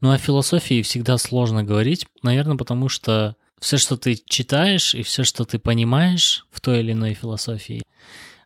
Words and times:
Ну, 0.00 0.12
о 0.12 0.18
философии 0.18 0.82
всегда 0.82 1.18
сложно 1.18 1.64
говорить, 1.64 2.06
наверное, 2.22 2.56
потому 2.56 2.88
что 2.88 3.36
все, 3.58 3.78
что 3.78 3.96
ты 3.96 4.16
читаешь 4.26 4.94
и 4.94 5.02
все, 5.02 5.24
что 5.24 5.44
ты 5.44 5.58
понимаешь 5.58 6.46
в 6.50 6.60
той 6.60 6.80
или 6.80 6.92
иной 6.92 7.14
философии, 7.14 7.82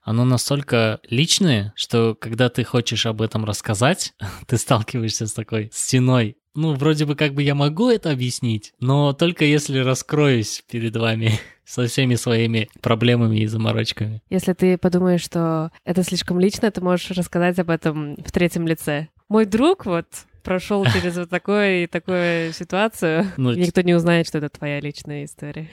оно 0.03 0.25
настолько 0.25 1.01
личное, 1.09 1.73
что 1.77 2.17
когда 2.19 2.49
ты 2.49 2.65
хочешь 2.65 3.07
об 3.07 3.23
этом 3.23 3.45
рассказать, 3.45 4.15
ты 4.47 4.57
сталкиваешься 4.57 5.27
с 5.27 5.33
такой 5.33 5.71
стеной. 5.73 6.37
Ну, 6.55 6.75
вроде 6.75 7.07
бы 7.07 7.17
как 7.17 7.33
бы 7.35 7.43
я 7.43 7.55
могу 7.55 7.89
это 7.89 8.11
объяснить, 8.11 8.75
но 8.79 9.15
только 9.15 9.45
если 9.45 9.79
раскроюсь 9.79 10.63
перед 10.71 10.97
вами 10.97 11.39
со 11.65 11.87
всеми 11.87 12.15
своими 12.17 12.69
проблемами 12.81 13.41
и 13.41 13.47
заморочками. 13.47 14.23
Если 14.29 14.53
ты 14.53 14.77
подумаешь, 14.77 15.23
что 15.23 15.71
это 15.85 16.03
слишком 16.03 16.41
лично, 16.41 16.71
ты 16.71 16.81
можешь 16.81 17.11
рассказать 17.11 17.59
об 17.59 17.71
этом 17.71 18.17
в 18.17 18.33
третьем 18.33 18.67
лице. 18.67 19.09
Мой 19.29 19.47
друг 19.47 19.87
вот 19.87 20.07
прошел 20.43 20.85
через 20.87 21.17
вот 21.17 21.31
такую 21.31 21.85
и 21.85 21.87
такую 21.87 22.53
ситуацию. 22.53 23.27
Ну, 23.37 23.53
Никто 23.53 23.81
не 23.83 23.95
узнает, 23.95 24.27
что 24.27 24.39
это 24.39 24.49
твоя 24.49 24.81
личная 24.81 25.25
история. 25.25 25.69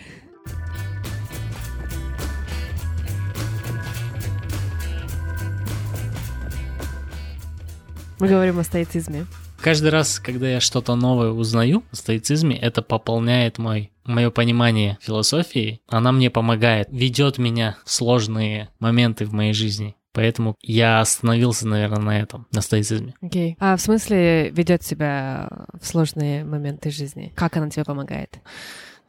Мы 8.20 8.28
говорим 8.28 8.60
о 8.60 8.64
стоицизме. 8.64 9.26
Каждый 9.62 9.90
раз, 9.92 10.20
когда 10.20 10.50
я 10.50 10.60
что-то 10.60 10.96
новое 10.96 11.32
узнаю 11.32 11.84
о 11.92 11.96
стоицизме, 11.96 12.58
это 12.58 12.82
пополняет 12.82 13.58
мой 13.58 13.92
мое 14.10 14.32
понимание 14.32 14.98
философии, 15.02 15.82
она 15.88 16.12
мне 16.12 16.30
помогает, 16.30 16.88
ведет 16.92 17.38
меня 17.38 17.78
в 17.86 17.92
сложные 17.92 18.70
моменты 18.80 19.26
в 19.26 19.34
моей 19.34 19.54
жизни. 19.54 19.96
Поэтому 20.14 20.56
я 20.62 21.02
остановился, 21.02 21.68
наверное, 21.68 22.02
на 22.02 22.20
этом, 22.20 22.48
на 22.52 22.62
стоицизме. 22.62 23.14
Окей. 23.22 23.54
Okay. 23.54 23.56
А 23.60 23.76
в 23.76 23.82
смысле 23.82 24.50
ведет 24.50 24.82
тебя 24.82 25.50
в 25.80 25.86
сложные 25.86 26.44
моменты 26.44 26.90
жизни? 26.90 27.32
Как 27.36 27.58
она 27.58 27.70
тебе 27.70 27.86
помогает? 27.86 28.40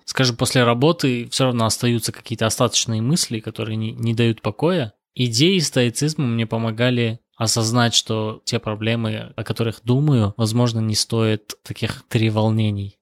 Скажем, 0.04 0.36
после 0.36 0.64
работы 0.64 1.28
все 1.30 1.44
равно 1.44 1.66
остаются 1.66 2.12
какие-то 2.12 2.46
остаточные 2.46 3.00
мысли, 3.00 3.40
которые 3.40 3.76
не, 3.76 3.92
не 3.92 4.12
дают 4.12 4.42
покоя. 4.42 4.92
Идеи 5.14 5.58
стоицизма 5.58 6.26
мне 6.26 6.46
помогали 6.46 7.20
осознать, 7.36 7.94
что 7.94 8.42
те 8.44 8.58
проблемы, 8.58 9.32
о 9.34 9.44
которых 9.44 9.80
думаю, 9.82 10.34
возможно, 10.36 10.80
не 10.80 10.94
стоят 10.94 11.54
таких 11.62 12.04
треволнений. 12.08 12.98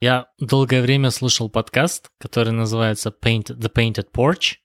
Я 0.00 0.26
долгое 0.38 0.82
время 0.82 1.10
слушал 1.10 1.48
подкаст, 1.48 2.08
который 2.18 2.52
называется 2.52 3.12
Paint, 3.22 3.56
The 3.56 3.72
Painted 3.72 4.08
Porch, 4.14 4.56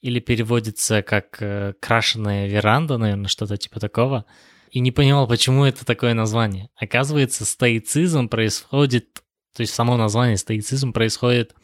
или 0.00 0.20
переводится 0.20 1.02
как 1.02 1.36
э, 1.40 1.74
«Крашеная 1.80 2.48
веранда», 2.48 2.98
наверное, 2.98 3.28
что-то 3.28 3.56
типа 3.56 3.80
такого. 3.80 4.24
И 4.70 4.80
не 4.80 4.92
понимал, 4.92 5.26
почему 5.26 5.64
это 5.64 5.84
такое 5.84 6.14
название. 6.14 6.70
Оказывается, 6.76 7.44
стоицизм 7.44 8.28
происходит, 8.28 9.22
то 9.54 9.62
есть 9.62 9.74
само 9.74 9.96
название 9.96 10.36
стоицизм 10.36 10.92
происходит 10.92 11.54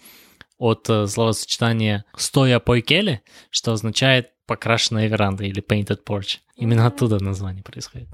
от 0.58 0.88
э, 0.90 1.06
словосочетания 1.06 2.04
«стоя 2.16 2.60
пойкеле», 2.60 3.22
что 3.50 3.72
означает 3.72 4.30
покрашенная 4.46 5.08
веранда 5.08 5.44
или 5.44 5.62
painted 5.62 6.00
porch. 6.06 6.38
Именно 6.56 6.86
оттуда 6.86 7.22
название 7.22 7.62
происходит. 7.62 8.08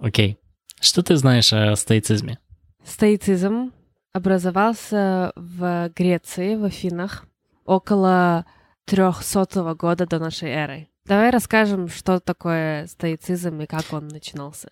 Окей. 0.00 0.38
Что 0.80 1.02
ты 1.02 1.16
знаешь 1.16 1.52
о 1.52 1.74
стоицизме? 1.76 2.38
Стоицизм 2.84 3.72
образовался 4.12 5.32
в 5.34 5.90
Греции, 5.94 6.56
в 6.56 6.64
Афинах, 6.64 7.24
около 7.64 8.44
300 8.86 9.74
года 9.74 10.06
до 10.06 10.18
нашей 10.18 10.50
эры. 10.50 10.88
Давай 11.06 11.30
расскажем, 11.30 11.88
что 11.88 12.20
такое 12.20 12.86
стоицизм 12.86 13.60
и 13.60 13.66
как 13.66 13.92
он 13.92 14.08
начинался. 14.08 14.70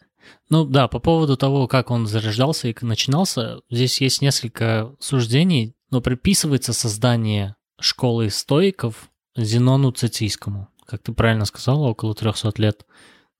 Ну 0.49 0.65
да, 0.65 0.89
по 0.89 0.99
поводу 0.99 1.37
того, 1.37 1.67
как 1.67 1.91
он 1.91 2.07
зарождался 2.07 2.69
и 2.69 2.77
начинался, 2.83 3.61
здесь 3.71 4.01
есть 4.01 4.23
несколько 4.23 4.95
суждений, 4.99 5.75
но 5.91 6.01
приписывается 6.01 6.73
создание 6.73 7.57
школы 7.81 8.31
стоиков 8.31 9.11
Зенону 9.37 9.91
Цицийскому 9.91 10.69
как 10.93 11.03
ты 11.03 11.13
правильно 11.13 11.47
сказала, 11.47 11.89
около 11.89 12.15
300 12.15 12.53
лет 12.57 12.87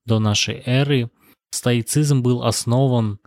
до 0.05 0.17
нашей 0.17 0.61
эры, 0.65 1.11
стоицизм 1.51 2.23
был 2.23 2.43
основан 2.43 3.19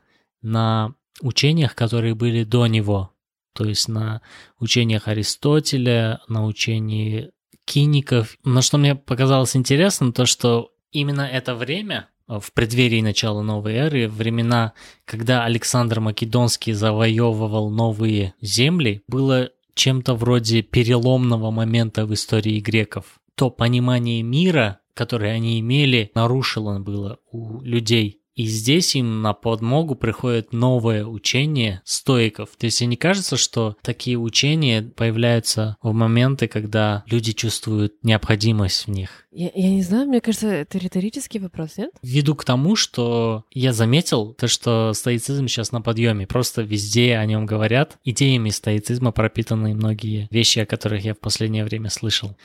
на 0.43 0.95
учениях, 1.21 1.77
которые 1.77 2.17
были 2.17 2.43
до 2.43 2.67
него, 2.67 3.15
то 3.55 3.65
есть 3.65 3.87
на 3.87 4.23
учениях 4.59 5.07
Аристотеля, 5.07 6.21
на 6.27 6.45
учении 6.45 7.31
киников. 7.67 8.39
Но 8.45 8.63
что 8.63 8.79
мне 8.79 8.95
показалось 8.95 9.55
интересным, 9.55 10.15
то 10.15 10.25
что 10.25 10.73
именно 10.91 11.21
это 11.21 11.55
время, 11.55 12.09
в 12.27 12.53
преддверии 12.55 13.03
начала 13.03 13.43
новой 13.43 13.75
эры, 13.75 14.09
времена, 14.09 14.73
когда 15.05 15.45
Александр 15.45 16.01
Македонский 16.01 16.73
завоевывал 16.73 17.69
новые 17.69 18.33
земли, 18.41 19.03
было 19.07 19.51
чем-то 19.75 20.15
вроде 20.15 20.63
переломного 20.63 21.51
момента 21.51 22.07
в 22.07 22.15
истории 22.15 22.61
греков 22.61 23.21
то 23.37 23.51
понимание 23.51 24.23
мира, 24.23 24.81
которое 24.95 25.33
они 25.33 25.61
имели, 25.61 26.11
нарушило 26.15 26.79
было 26.81 27.19
у 27.31 27.61
людей. 27.61 28.23
И 28.37 28.45
здесь 28.47 28.95
им 28.95 29.23
на 29.23 29.33
подмогу 29.33 29.95
приходит 29.95 30.53
новое 30.53 31.07
учение 31.07 31.81
стоиков. 31.85 32.51
То 32.59 32.67
есть 32.67 32.83
не 32.83 32.97
кажется, 32.97 33.39
что 33.39 33.77
такие 33.83 34.19
учения 34.19 34.83
появляются 34.83 35.77
в 35.83 35.93
моменты, 35.93 36.47
когда 36.47 37.03
люди 37.07 37.33
чувствуют 37.33 37.95
необходимость 38.03 38.87
в 38.87 38.91
них? 38.91 39.27
Я, 39.33 39.51
я 39.55 39.71
не 39.71 39.83
знаю, 39.83 40.07
мне 40.07 40.21
кажется, 40.21 40.49
это 40.49 40.79
риторический 40.79 41.39
вопрос, 41.39 41.79
нет? 41.79 41.91
Веду 42.03 42.35
к 42.35 42.45
тому, 42.45 42.77
что 42.77 43.45
я 43.53 43.73
заметил 43.73 44.35
то, 44.35 44.49
что 44.49 44.93
стоицизм 44.93 45.49
сейчас 45.49 45.73
на 45.73 45.81
подъеме. 45.81 46.27
Просто 46.27 46.63
везде 46.63 47.17
о 47.17 47.25
нем 47.25 47.47
говорят. 47.47 47.99
Идеями 48.05 48.51
стоицизма 48.51 49.13
пропитаны 49.13 49.75
многие 49.75 50.29
вещи, 50.31 50.59
о 50.59 50.67
которых 50.67 51.05
я 51.05 51.15
в 51.15 51.19
последнее 51.19 51.65
время 51.65 51.89
слышал. 51.89 52.37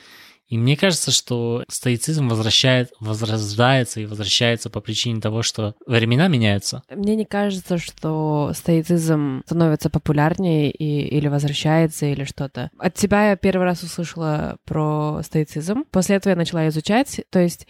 И 0.52 0.58
мне 0.58 0.76
кажется, 0.76 1.10
что 1.12 1.64
стоицизм 1.68 2.28
возвращает, 2.28 2.92
возрождается 3.00 4.00
и 4.00 4.04
возвращается 4.04 4.68
по 4.68 4.82
причине 4.82 5.18
того, 5.18 5.42
что 5.42 5.74
времена 5.86 6.28
меняются. 6.28 6.82
Мне 6.94 7.16
не 7.16 7.24
кажется, 7.24 7.78
что 7.78 8.52
стоицизм 8.54 9.40
становится 9.46 9.88
популярнее 9.88 10.70
и, 10.70 11.08
или 11.08 11.28
возвращается, 11.28 12.04
или 12.04 12.24
что-то. 12.24 12.70
От 12.76 12.92
тебя 12.92 13.30
я 13.30 13.36
первый 13.36 13.62
раз 13.62 13.82
услышала 13.82 14.58
про 14.66 15.22
стоицизм. 15.24 15.84
После 15.90 16.16
этого 16.16 16.32
я 16.32 16.36
начала 16.36 16.68
изучать. 16.68 17.22
То 17.30 17.38
есть, 17.38 17.66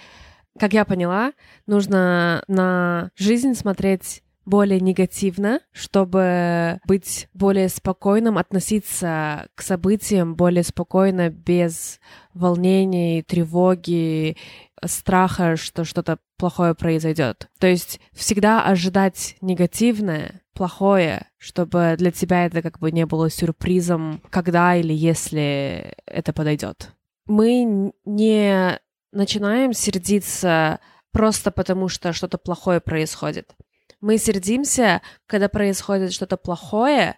как 0.59 0.72
я 0.72 0.84
поняла, 0.84 1.34
нужно 1.69 2.42
на 2.48 3.10
жизнь 3.15 3.54
смотреть 3.54 4.25
более 4.44 4.80
негативно, 4.80 5.60
чтобы 5.72 6.80
быть 6.86 7.28
более 7.34 7.69
спокойным, 7.69 8.38
относиться 8.38 9.48
к 9.54 9.62
событиям 9.62 10.34
более 10.34 10.64
спокойно, 10.64 11.30
без 11.30 12.00
волнений, 12.34 13.22
тревоги, 13.22 14.36
страха, 14.84 15.56
что 15.56 15.84
что-то 15.84 16.19
плохое 16.36 16.75
произойдет. 16.75 17.48
То 17.58 17.66
есть 17.66 18.00
всегда 18.12 18.64
ожидать 18.64 19.36
негативное, 19.41 20.42
плохое, 20.54 21.28
чтобы 21.38 21.94
для 21.97 22.10
тебя 22.10 22.47
это 22.47 22.62
как 22.62 22.78
бы 22.78 22.91
не 22.91 23.06
было 23.06 23.30
сюрпризом, 23.30 24.22
когда 24.30 24.74
или 24.76 24.92
если 24.92 25.94
это 26.06 26.32
подойдет. 26.32 26.92
Мы 27.26 27.92
не 28.04 28.78
начинаем 29.12 29.72
сердиться 29.72 30.80
просто 31.12 31.50
потому, 31.50 31.88
что 31.88 32.12
что-то 32.12 32.38
плохое 32.38 32.80
происходит. 32.80 33.54
Мы 34.03 34.19
сердимся, 34.19 35.01
когда 35.27 35.49
происходит 35.49 36.13
что-то 36.13 36.37
плохое, 36.37 37.17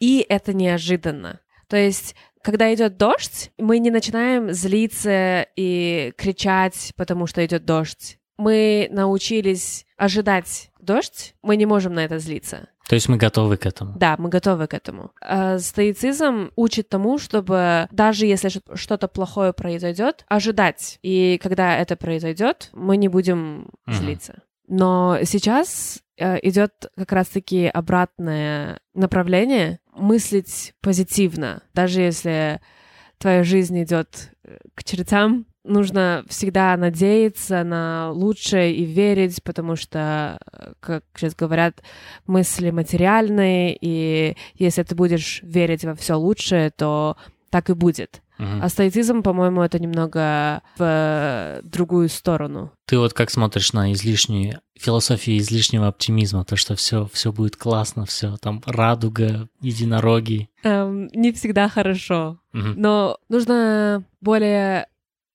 и 0.00 0.26
это 0.28 0.54
неожиданно. 0.54 1.40
То 1.68 1.76
есть, 1.76 2.16
когда 2.42 2.72
идет 2.74 2.96
дождь, 2.96 3.52
мы 3.58 3.78
не 3.78 3.90
начинаем 3.90 4.50
злиться 4.52 5.46
и 5.56 6.12
кричать, 6.16 6.94
потому 6.96 7.26
что 7.26 7.44
идет 7.44 7.64
дождь. 7.66 8.18
Мы 8.38 8.88
научились 8.90 9.86
ожидать 9.96 10.70
дождь, 10.80 11.34
мы 11.42 11.56
не 11.56 11.66
можем 11.66 11.94
на 11.94 12.04
это 12.04 12.18
злиться. 12.18 12.68
То 12.88 12.94
есть 12.94 13.08
мы 13.08 13.16
готовы 13.16 13.58
к 13.58 13.66
этому? 13.66 13.92
Да, 13.96 14.16
мы 14.18 14.28
готовы 14.28 14.66
к 14.66 14.74
этому. 14.74 15.12
А 15.20 15.58
стоицизм 15.58 16.50
учит 16.56 16.88
тому, 16.88 17.18
чтобы 17.18 17.86
даже 17.90 18.26
если 18.26 18.50
что-то 18.74 19.06
плохое 19.06 19.52
произойдет, 19.52 20.24
ожидать. 20.28 20.98
И 21.02 21.38
когда 21.42 21.76
это 21.76 21.96
произойдет, 21.96 22.70
мы 22.72 22.96
не 22.96 23.08
будем 23.08 23.70
злиться. 23.86 24.42
Но 24.74 25.18
сейчас 25.24 26.02
э, 26.16 26.38
идет 26.48 26.72
как 26.96 27.12
раз-таки 27.12 27.66
обратное 27.66 28.80
направление 28.94 29.80
мыслить 29.94 30.72
позитивно, 30.80 31.62
даже 31.74 32.00
если 32.00 32.58
твоя 33.18 33.44
жизнь 33.44 33.82
идет 33.82 34.30
э, 34.44 34.56
к 34.74 34.82
чертям, 34.82 35.44
нужно 35.62 36.24
всегда 36.26 36.74
надеяться 36.78 37.64
на 37.64 38.12
лучшее 38.12 38.74
и 38.74 38.86
верить, 38.86 39.42
потому 39.42 39.76
что, 39.76 40.38
э, 40.50 40.72
как 40.80 41.04
сейчас 41.16 41.34
говорят, 41.34 41.82
мысли 42.26 42.70
материальные, 42.70 43.76
и 43.78 44.38
если 44.54 44.84
ты 44.84 44.94
будешь 44.94 45.42
верить 45.42 45.84
во 45.84 45.94
все 45.94 46.14
лучшее, 46.14 46.70
то 46.70 47.18
так 47.50 47.68
и 47.68 47.74
будет. 47.74 48.22
Мгм. 48.42 48.60
А 48.60 48.68
стоицизм, 48.68 49.22
по-моему, 49.22 49.62
это 49.62 49.78
немного 49.78 50.62
в 50.76 51.60
другую 51.62 52.08
сторону. 52.08 52.72
Ты 52.86 52.98
вот 52.98 53.12
как 53.12 53.30
смотришь 53.30 53.72
на 53.72 53.92
излишнюю 53.92 54.60
философию 54.76 55.38
излишнего 55.38 55.86
оптимизма, 55.86 56.44
то, 56.44 56.56
что 56.56 56.74
все, 56.74 57.08
все 57.12 57.30
будет 57.30 57.54
классно, 57.56 58.04
все 58.04 58.36
там 58.38 58.60
радуга, 58.66 59.48
единороги. 59.60 60.48
Эм, 60.64 61.06
не 61.14 61.30
всегда 61.32 61.68
хорошо. 61.68 62.40
Мгм. 62.52 62.74
Но 62.76 63.18
нужно 63.28 64.04
более 64.20 64.88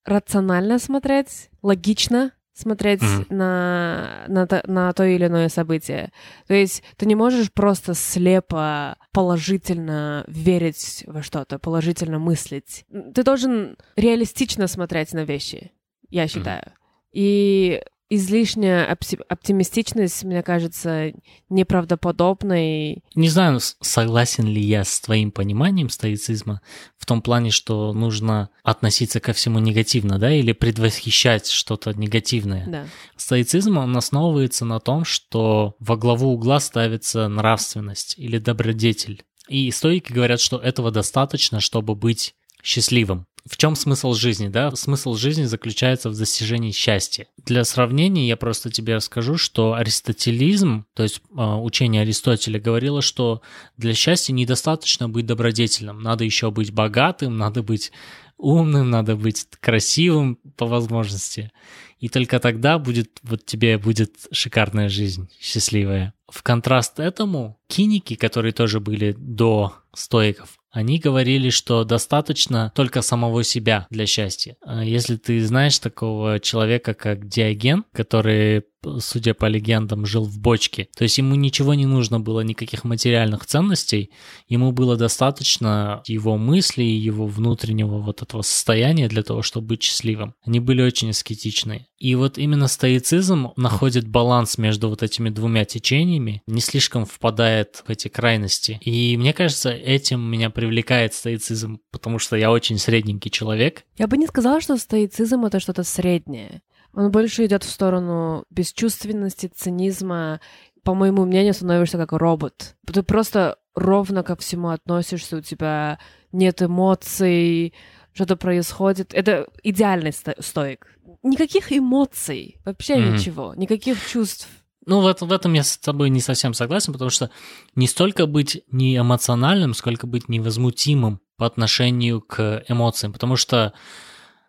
рационально 0.04 0.77
смотреть, 0.77 1.50
логично 1.62 2.31
смотреть 2.57 3.01
Мгм. 3.01 3.25
на, 3.30 4.25
на, 4.27 4.48
то, 4.48 4.63
на 4.68 4.92
то 4.94 5.04
или 5.04 5.27
иное 5.27 5.50
событие. 5.50 6.12
То 6.48 6.54
есть 6.54 6.83
ты 6.98 7.06
не 7.06 7.15
можешь 7.15 7.51
просто 7.51 7.94
слепо 7.94 8.98
положительно 9.12 10.24
верить 10.27 11.04
во 11.07 11.21
что-то, 11.21 11.59
положительно 11.59 12.19
мыслить. 12.19 12.86
Ты 13.13 13.24
должен 13.24 13.77
реалистично 13.95 14.68
смотреть 14.68 15.13
на 15.13 15.24
вещи, 15.24 15.71
я 16.09 16.27
считаю. 16.27 16.71
И 17.12 17.83
излишняя 18.09 18.92
опти- 18.92 19.21
оптимистичность, 19.27 20.24
мне 20.24 20.42
кажется, 20.44 21.12
неправдоподобной. 21.50 23.04
Не 23.15 23.30
знаю, 23.30 23.59
согласен 23.81 24.45
ли 24.45 24.62
я 24.62 24.83
с 24.83 25.00
твоим 25.00 25.31
пониманием 25.31 25.89
стоицизма 25.89 26.62
в 26.98 27.06
том 27.06 27.21
плане, 27.21 27.51
что 27.51 27.94
нужно 27.94 28.50
относиться 28.63 29.19
ко 29.19 29.33
всему 29.33 29.59
негативно, 29.59 30.19
да, 30.19 30.33
или 30.33 30.51
предвосхищать 30.54 31.48
что-то 31.48 31.94
негативное. 31.94 32.65
Да. 32.68 32.88
Стоицизм, 33.15 33.77
он 33.77 33.95
основывается 33.95 34.65
на 34.65 34.80
том, 34.80 35.06
что 35.06 35.75
во 35.80 35.95
главу 35.95 36.33
угла 36.33 36.59
ставится 36.59 37.27
нравственность 37.27 38.15
или 38.18 38.38
добродетель. 38.38 39.24
И 39.48 39.71
стоики 39.71 40.12
говорят, 40.12 40.42
что 40.42 40.57
этого 40.57 40.92
достаточно, 40.92 41.59
чтобы 41.59 41.95
быть 41.95 42.36
счастливым. 42.68 43.25
В 43.50 43.56
чем 43.56 43.78
смысл 43.78 44.12
жизни, 44.14 44.50
да? 44.50 44.75
Смысл 44.75 45.14
жизни 45.16 45.46
заключается 45.46 46.10
в 46.10 46.18
достижении 46.18 46.72
счастья. 46.72 47.28
Для 47.46 47.64
сравнения 47.64 48.28
я 48.28 48.36
просто 48.36 48.69
тебе 48.69 48.96
расскажу, 48.96 49.38
что 49.38 49.74
аристотелизм, 49.74 50.86
то 50.94 51.04
есть 51.04 51.22
э, 51.30 51.42
учение 51.42 52.02
Аристотеля, 52.02 52.60
говорило, 52.60 53.02
что 53.02 53.42
для 53.78 53.94
счастья 53.94 54.34
недостаточно 54.34 55.08
быть 55.08 55.25
добродетельным, 55.25 56.02
надо 56.02 56.25
еще 56.25 56.52
быть 56.52 56.74
богатым, 56.74 57.38
надо 57.38 57.64
быть 57.64 57.94
умным, 58.38 58.90
надо 58.90 59.16
быть 59.16 59.48
красивым 59.62 60.38
по 60.58 60.66
возможности. 60.66 61.52
И 62.00 62.10
только 62.10 62.40
тогда 62.40 62.78
будет, 62.78 63.19
вот 63.24 63.46
тебе 63.46 63.78
будет 63.78 64.12
шикарная 64.34 64.90
жизнь, 64.90 65.30
счастливая. 65.40 66.14
В 66.28 66.44
контраст 66.44 67.00
этому, 67.00 67.58
киники, 67.68 68.16
которые 68.16 68.52
тоже 68.52 68.81
были 68.81 69.16
до 69.18 69.74
стоиков, 69.94 70.56
они 70.78 71.00
говорили, 71.00 71.50
что 71.50 71.84
достаточно 71.86 72.72
только 72.76 73.02
самого 73.02 73.44
себя 73.44 73.88
для 73.90 74.06
счастья. 74.06 74.58
А 74.62 74.84
Если 74.84 75.16
ты 75.16 75.44
знаешь 75.44 75.80
такого 75.80 76.40
человека, 76.40 76.94
как 76.94 77.28
Диоген, 77.28 77.84
который, 77.94 78.64
судя 79.00 79.34
по 79.34 79.46
легендам, 79.46 80.06
жил 80.06 80.24
в 80.24 80.40
бочке, 80.40 80.88
то 80.96 81.04
есть 81.04 81.18
ему 81.18 81.36
ничего 81.36 81.74
не 81.74 81.86
нужно 81.86 82.20
было, 82.20 82.42
никаких 82.42 82.84
материальных 82.84 83.46
ценностей, 83.46 84.12
ему 84.48 84.72
было 84.72 84.96
достаточно 84.96 86.02
его 86.06 86.38
мыслей, 86.38 86.98
его 86.98 87.28
внутреннего 87.28 88.00
вот 88.00 88.22
этого 88.22 88.42
состояния 88.42 89.08
для 89.08 89.24
того, 89.24 89.42
чтобы 89.42 89.68
быть 89.68 89.84
счастливым. 89.84 90.36
Они 90.46 90.60
были 90.60 90.82
очень 90.82 91.10
аскетичные. 91.10 91.88
И 91.98 92.14
вот 92.16 92.38
именно 92.38 92.68
стоицизм 92.68 93.50
находит 93.56 94.08
баланс 94.08 94.58
между 94.58 94.90
вот 94.90 95.02
этими 95.02 95.30
двумя 95.30 95.66
течениями, 95.66 96.44
не 96.46 96.62
слишком 96.62 97.06
впадает 97.06 97.84
в 97.88 97.90
эти 97.90 98.08
крайности. 98.08 98.80
И 98.82 99.18
мне 99.18 99.34
кажется, 99.34 99.72
этим 99.72 100.22
меня 100.22 100.50
привлекает 100.50 101.14
стоицизм, 101.14 101.80
потому 101.92 102.20
что 102.20 102.36
я 102.36 102.52
очень 102.52 102.78
средненький 102.78 103.32
человек. 103.32 103.84
Я 103.98 104.08
бы 104.08 104.18
не 104.18 104.28
сказала, 104.28 104.62
что 104.62 104.78
стоицизм 104.78 105.46
это 105.46 105.60
что-то 105.60 105.84
среднее. 105.84 106.62
Он 106.98 107.12
больше 107.12 107.46
идет 107.46 107.64
в 107.64 107.70
сторону 107.70 108.44
бесчувственности, 108.50 109.52
цинизма. 109.56 110.40
По 110.84 110.96
моему 110.96 111.26
мнению, 111.26 111.54
становишься 111.54 111.98
как 111.98 112.12
робот. 112.12 112.76
Ты 112.92 113.04
просто 113.04 113.58
ровно 113.76 114.24
ко 114.24 114.36
всему 114.36 114.70
относишься, 114.70 115.38
у 115.38 115.42
тебя 115.42 116.00
нет 116.32 116.62
эмоций, 116.64 117.74
что-то 118.14 118.36
происходит. 118.36 119.14
Это 119.14 119.48
идеальный 119.62 120.12
сто- 120.12 120.34
стоик. 120.40 120.88
Никаких 121.22 121.72
эмоций, 121.72 122.58
вообще 122.66 122.96
Мгм. 122.96 123.14
ничего, 123.16 123.54
никаких 123.56 124.04
чувств. 124.08 124.48
Ну, 124.88 125.02
в, 125.02 125.08
это- 125.08 125.26
в 125.26 125.32
этом 125.32 125.54
я 125.54 125.64
с 125.64 125.78
тобой 125.78 126.10
не 126.10 126.22
совсем 126.22 126.56
согласен, 126.56 126.94
потому 126.94 127.12
что 127.12 127.30
не 127.76 127.86
столько 127.88 128.26
быть 128.26 128.64
не 128.72 128.98
эмоциональным, 128.98 129.76
сколько 129.76 130.08
быть 130.08 130.30
невозмутимым 130.30 131.20
по 131.38 131.46
отношению 131.46 132.22
к 132.22 132.64
эмоциям. 132.68 133.14
Потому 133.14 133.36
что, 133.36 133.74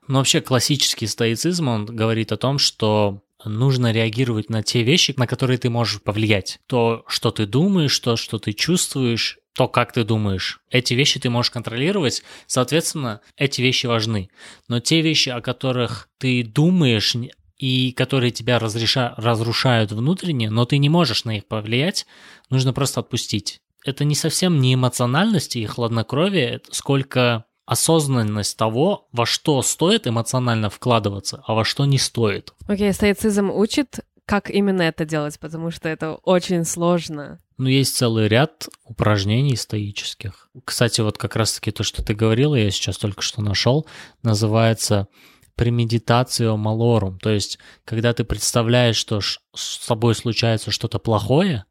ну, 0.08 0.19
вообще 0.19 0.40
классический 0.40 1.06
стоицизм, 1.06 1.69
он 1.69 1.87
говорит 1.87 2.32
о 2.32 2.37
том, 2.37 2.58
что 2.58 3.22
нужно 3.44 3.93
реагировать 3.93 4.50
на 4.50 4.62
те 4.62 4.82
вещи, 4.82 5.14
на 5.16 5.26
которые 5.26 5.58
ты 5.58 5.70
можешь 5.70 6.02
повлиять. 6.02 6.58
То, 6.66 7.05
что 7.06 7.31
ты 7.31 7.46
думаешь, 7.46 7.99
то, 7.99 8.16
что 8.16 8.38
ты 8.38 8.52
чувствуешь, 8.52 9.38
то, 9.55 9.69
как 9.69 9.93
ты 9.93 10.05
думаешь. 10.05 10.60
Эти 10.70 10.94
вещи 10.94 11.20
ты 11.20 11.31
можешь 11.31 11.50
контролировать, 11.50 12.22
соответственно, 12.46 13.20
эти 13.37 13.60
вещи 13.60 13.87
важны. 13.87 14.31
Но 14.69 14.81
те 14.81 15.00
вещи, 15.00 15.28
о 15.31 15.40
которых 15.40 16.08
ты 16.19 16.43
думаешь 16.43 17.14
и 17.58 17.93
которые 17.93 18.31
тебя 18.31 18.58
разреша- 18.58 19.14
разрушают 19.16 19.93
внутренне, 19.93 20.49
но 20.49 20.64
ты 20.64 20.78
не 20.78 20.88
можешь 20.88 21.25
на 21.25 21.32
них 21.32 21.46
повлиять, 21.46 22.06
нужно 22.50 22.72
просто 22.72 23.00
отпустить. 23.00 23.60
Это 23.84 24.05
не 24.05 24.14
совсем 24.14 24.60
не 24.60 24.75
эмоциональность 24.75 25.56
и 25.56 25.66
хладнокровие, 25.66 26.60
сколько 26.70 27.44
осознанность 27.69 28.56
того, 28.56 29.09
во 29.12 29.26
что 29.26 29.61
стоит 29.61 30.06
эмоционально 30.06 30.70
вкладываться, 30.70 31.43
а 31.47 31.53
во 31.53 31.67
что 31.67 31.85
не 31.85 31.99
стоит. 31.99 32.55
Окей, 32.67 32.94
стоицизм 32.94 33.50
учит, 33.50 34.00
как 34.25 34.49
именно 34.49 34.81
это 34.81 35.05
делать, 35.05 35.38
потому 35.38 35.70
что 35.70 35.91
это 35.91 36.15
очень 36.15 36.65
сложно. 36.65 37.41
Ну, 37.59 37.69
есть 37.69 37.94
целый 37.94 38.26
ряд 38.26 38.70
упражнений 38.85 39.55
стоических. 39.55 40.49
Кстати, 40.65 41.03
вот 41.03 41.19
как 41.19 41.37
раз-таки 41.37 41.70
то, 41.70 41.82
что 41.82 42.03
ты 42.03 42.15
говорила, 42.15 42.55
я 42.55 42.70
сейчас 42.70 42.97
только 42.97 43.20
что 43.20 43.43
нашел, 43.43 43.87
называется 44.23 45.09
премедитацио 45.55 46.56
малорум. 46.56 47.19
То 47.19 47.31
есть, 47.31 47.59
когда 47.85 48.15
ты 48.15 48.25
представляешь, 48.25 48.97
что 48.97 49.20
с 49.20 49.87
тобой 49.87 50.15
случается 50.15 50.70
что-то 50.70 50.99
плохое, 50.99 51.67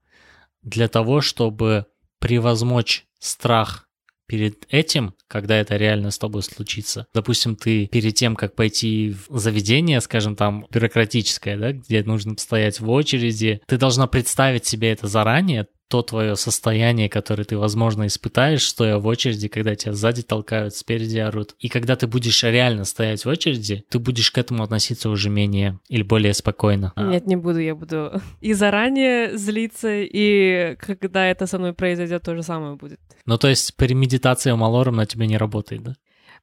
для 0.61 0.89
того, 0.89 1.21
чтобы 1.21 1.88
превозмочь 2.19 3.07
страх 3.19 3.86
перед 4.27 4.65
этим, 4.69 5.13
когда 5.27 5.57
это 5.57 5.77
реально 5.77 6.12
с 6.12 6.18
тобой 6.18 6.44
случится. 6.44 7.07
Допустим, 7.13 7.56
ты 7.56 7.88
перед 7.88 8.15
тем, 8.15 8.35
как 8.35 8.56
пойти 8.56 9.15
в 9.29 9.39
заведение, 9.39 10.01
скажем 10.01 10.35
там, 10.35 10.65
бюрократическое, 10.71 11.57
да, 11.57 11.71
где 11.71 12.03
нужно 12.03 12.35
стоять 12.38 12.79
в 12.79 12.89
очереди, 12.89 13.62
ты 13.68 13.77
должна 13.77 14.07
представить 14.07 14.65
себе 14.65 14.91
это 14.91 15.07
заранее, 15.07 15.68
то 15.87 16.01
твое 16.01 16.35
состояние, 16.35 17.09
которое 17.09 17.43
ты, 17.43 17.57
возможно, 17.57 18.07
испытаешь, 18.07 18.67
стоя 18.67 18.97
в 18.97 19.07
очереди, 19.07 19.47
когда 19.47 19.75
тебя 19.75 19.94
сзади 19.94 20.21
толкают, 20.21 20.75
спереди 20.75 21.17
орут. 21.17 21.56
И 21.59 21.69
когда 21.69 21.95
ты 21.95 22.07
будешь 22.07 22.44
реально 22.44 22.83
стоять 22.83 23.23
в 23.23 23.29
очереди, 23.29 23.85
ты 23.89 23.99
будешь 23.99 24.31
к 24.31 24.37
этому 24.37 24.63
относиться 24.63 25.09
уже 25.09 25.29
менее 25.29 25.79
или 25.87 26.03
более 26.03 26.33
спокойно. 26.33 26.94
А, 26.95 27.03
Нет, 27.03 27.27
не 27.27 27.35
буду, 27.35 27.59
я 27.59 27.75
буду 27.75 28.21
и 28.41 28.53
заранее 28.53 29.37
злиться, 29.37 29.89
и 29.91 30.75
когда 30.75 31.25
это 31.25 31.47
со 31.47 31.57
мной 31.57 31.73
произойдет, 31.73 32.23
то 32.23 32.35
же 32.35 32.44
самое 32.44 32.75
будет. 32.75 32.99
Ну, 33.25 33.37
то 33.37 33.47
есть 33.47 33.75
премедитация 33.75 34.56
малором 34.56 34.97
на 34.97 35.06
тебе 35.06 35.27
не 35.27 35.37
работает, 35.37 35.83
да? 35.83 35.95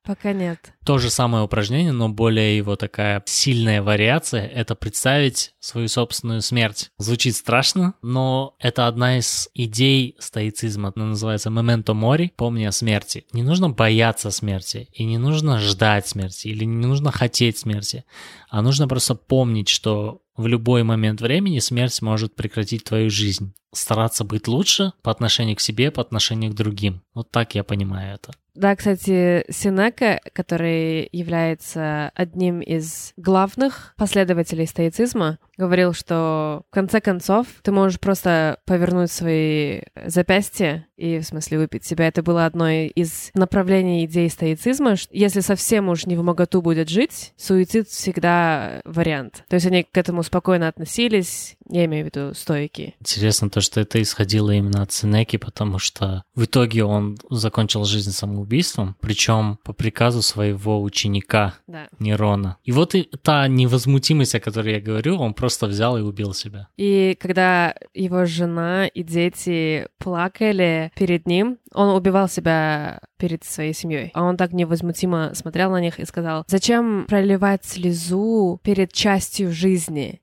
Пока 0.05 0.35
нет. 0.35 0.75
То 0.85 0.99
же 0.99 1.09
самое 1.09 1.45
упражнение, 1.45 1.93
но 1.93 2.11
более 2.11 2.59
его 2.59 2.77
такая 2.77 3.23
сильная 3.25 3.83
вариация— 3.83 4.47
это 4.55 4.75
представить 4.75 5.55
свою 5.61 5.89
собственную 5.89 6.43
смерть. 6.43 6.91
Звучит 6.99 7.37
страшно, 7.37 7.95
но 8.03 8.55
это 8.59 8.87
одна 8.87 9.17
из 9.19 9.49
идей 9.55 10.15
стоицизма. 10.19 10.93
Она 10.95 11.07
называется 11.07 11.49
«memento 11.49 11.95
mori»— 11.95 12.29
«помни 12.37 12.65
о 12.65 12.73
смерти». 12.73 13.25
Не 13.33 13.43
нужно 13.43 13.71
бояться 13.71 14.31
смерти, 14.31 14.89
и 14.93 15.05
не 15.05 15.17
нужно 15.17 15.59
ждать 15.59 16.07
смерти, 16.07 16.49
или 16.49 16.65
не 16.65 16.87
нужно 16.87 17.11
хотеть 17.11 17.57
смерти, 17.57 18.05
а 18.51 18.61
нужно 18.61 18.87
просто 18.87 19.15
помнить, 19.15 19.71
что 19.71 20.21
в 20.37 20.47
любой 20.47 20.83
момент 20.83 21.21
времени 21.21 21.59
смерть 21.59 22.03
может 22.03 22.35
прекратить 22.35 22.85
твою 22.85 23.11
жизнь. 23.11 23.55
Стараться 23.73 24.25
быть 24.25 24.47
лучше 24.49 24.93
по 25.03 25.11
отношению 25.11 25.57
к 25.57 25.61
себе, 25.61 25.91
по 25.91 26.01
отношению 26.01 26.53
к 26.53 26.55
другим. 26.55 27.03
Вот 27.15 27.31
так 27.31 27.55
я 27.55 27.65
понимаю 27.65 28.15
это. 28.15 28.33
Да, 28.55 28.77
кстати, 28.77 29.45
Синека, 29.51 30.21
который 30.33 31.09
является 31.11 32.13
одним 32.15 32.61
из 32.61 33.13
главных 33.17 33.95
последователей 33.97 34.67
стоицизма, 34.67 35.39
говорил, 35.57 35.93
что 35.93 36.63
в 36.71 36.75
конце 36.75 37.01
концов 37.01 37.47
ты 37.63 37.73
можешь 37.73 38.01
просто 38.01 38.59
повернуть 38.67 39.11
свои 39.11 39.83
запястья 40.07 40.87
и, 40.97 41.19
в 41.19 41.25
смысле, 41.25 41.59
выпить 41.59 41.85
себя. 41.85 42.09
Это 42.09 42.23
было 42.23 42.47
одно 42.47 42.69
из 42.71 43.31
направлений 43.35 44.05
идей 44.05 44.29
стоицизма. 44.31 44.95
Если 45.11 45.41
совсем 45.41 45.89
уж 45.89 46.07
не 46.07 46.17
в 46.17 46.23
моготу 46.23 46.63
будет 46.63 46.89
жить, 46.89 47.33
суицид 47.37 47.89
всегда 47.89 48.81
вариант. 48.85 49.45
То 49.49 49.55
есть 49.55 49.67
они 49.67 49.83
к 49.85 49.97
этому 49.97 50.23
спокойно 50.23 50.69
относились, 50.69 51.57
Я 51.69 51.85
имею 51.87 52.05
в 52.05 52.15
виду 52.15 52.35
стойки. 52.35 52.95
Интересно 53.01 53.51
то, 53.51 53.61
что 53.61 53.81
это 53.81 54.01
исходило 54.03 54.51
именно 54.51 54.83
от 54.83 54.93
Сенеки, 54.93 55.37
потому 55.37 55.79
что 55.79 56.25
в 56.35 56.45
итоге 56.45 56.85
он 56.85 57.19
закончил 57.31 57.85
жизнь 57.85 58.13
самоубийством, 58.13 58.97
причем 59.01 59.59
по 59.65 59.73
приказу 59.73 60.23
своего 60.23 60.83
ученика 60.83 61.55
Да. 61.67 61.89
Нерона. 61.99 62.59
И 62.65 62.73
вот 62.73 62.95
и 62.95 63.09
та 63.23 63.49
невозмутимость, 63.49 64.35
о 64.35 64.41
которой 64.41 64.75
я 64.75 64.81
говорю, 64.81 65.19
он 65.19 65.35
просто 65.35 65.67
взял 65.67 65.97
и 65.97 66.03
убил 66.03 66.35
себя. 66.35 66.69
И 66.77 67.17
когда 67.21 67.75
его 67.95 68.25
жена 68.27 68.87
и 68.87 69.03
дети 69.03 69.89
плакали 69.99 70.93
перед 70.97 71.27
ним, 71.27 71.59
он 71.73 71.95
убивал 71.95 72.29
себя 72.29 73.01
перед 73.19 73.45
своей 73.45 73.73
семьей. 73.73 74.11
А 74.15 74.23
он 74.23 74.37
так 74.37 74.53
невозмутимо 74.53 75.33
смотрел 75.35 75.71
на 75.71 75.81
них 75.81 75.99
и 75.99 76.05
сказал, 76.05 76.45
зачем 76.47 77.07
проливать 77.09 77.65
слезу 77.65 78.61
перед 78.63 78.93
частью 78.93 79.51
жизни? 79.53 80.21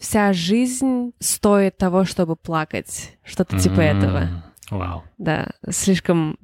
Вся 0.00 0.32
жизнь 0.32 1.12
стоит 1.20 1.76
того, 1.76 2.04
чтобы 2.04 2.34
плакать. 2.34 3.18
Что-то 3.22 3.58
типа 3.58 3.80
М, 3.80 3.98
этого. 3.98 4.44
Вау. 4.70 5.04
Да, 5.18 5.50
слишком 5.68 6.38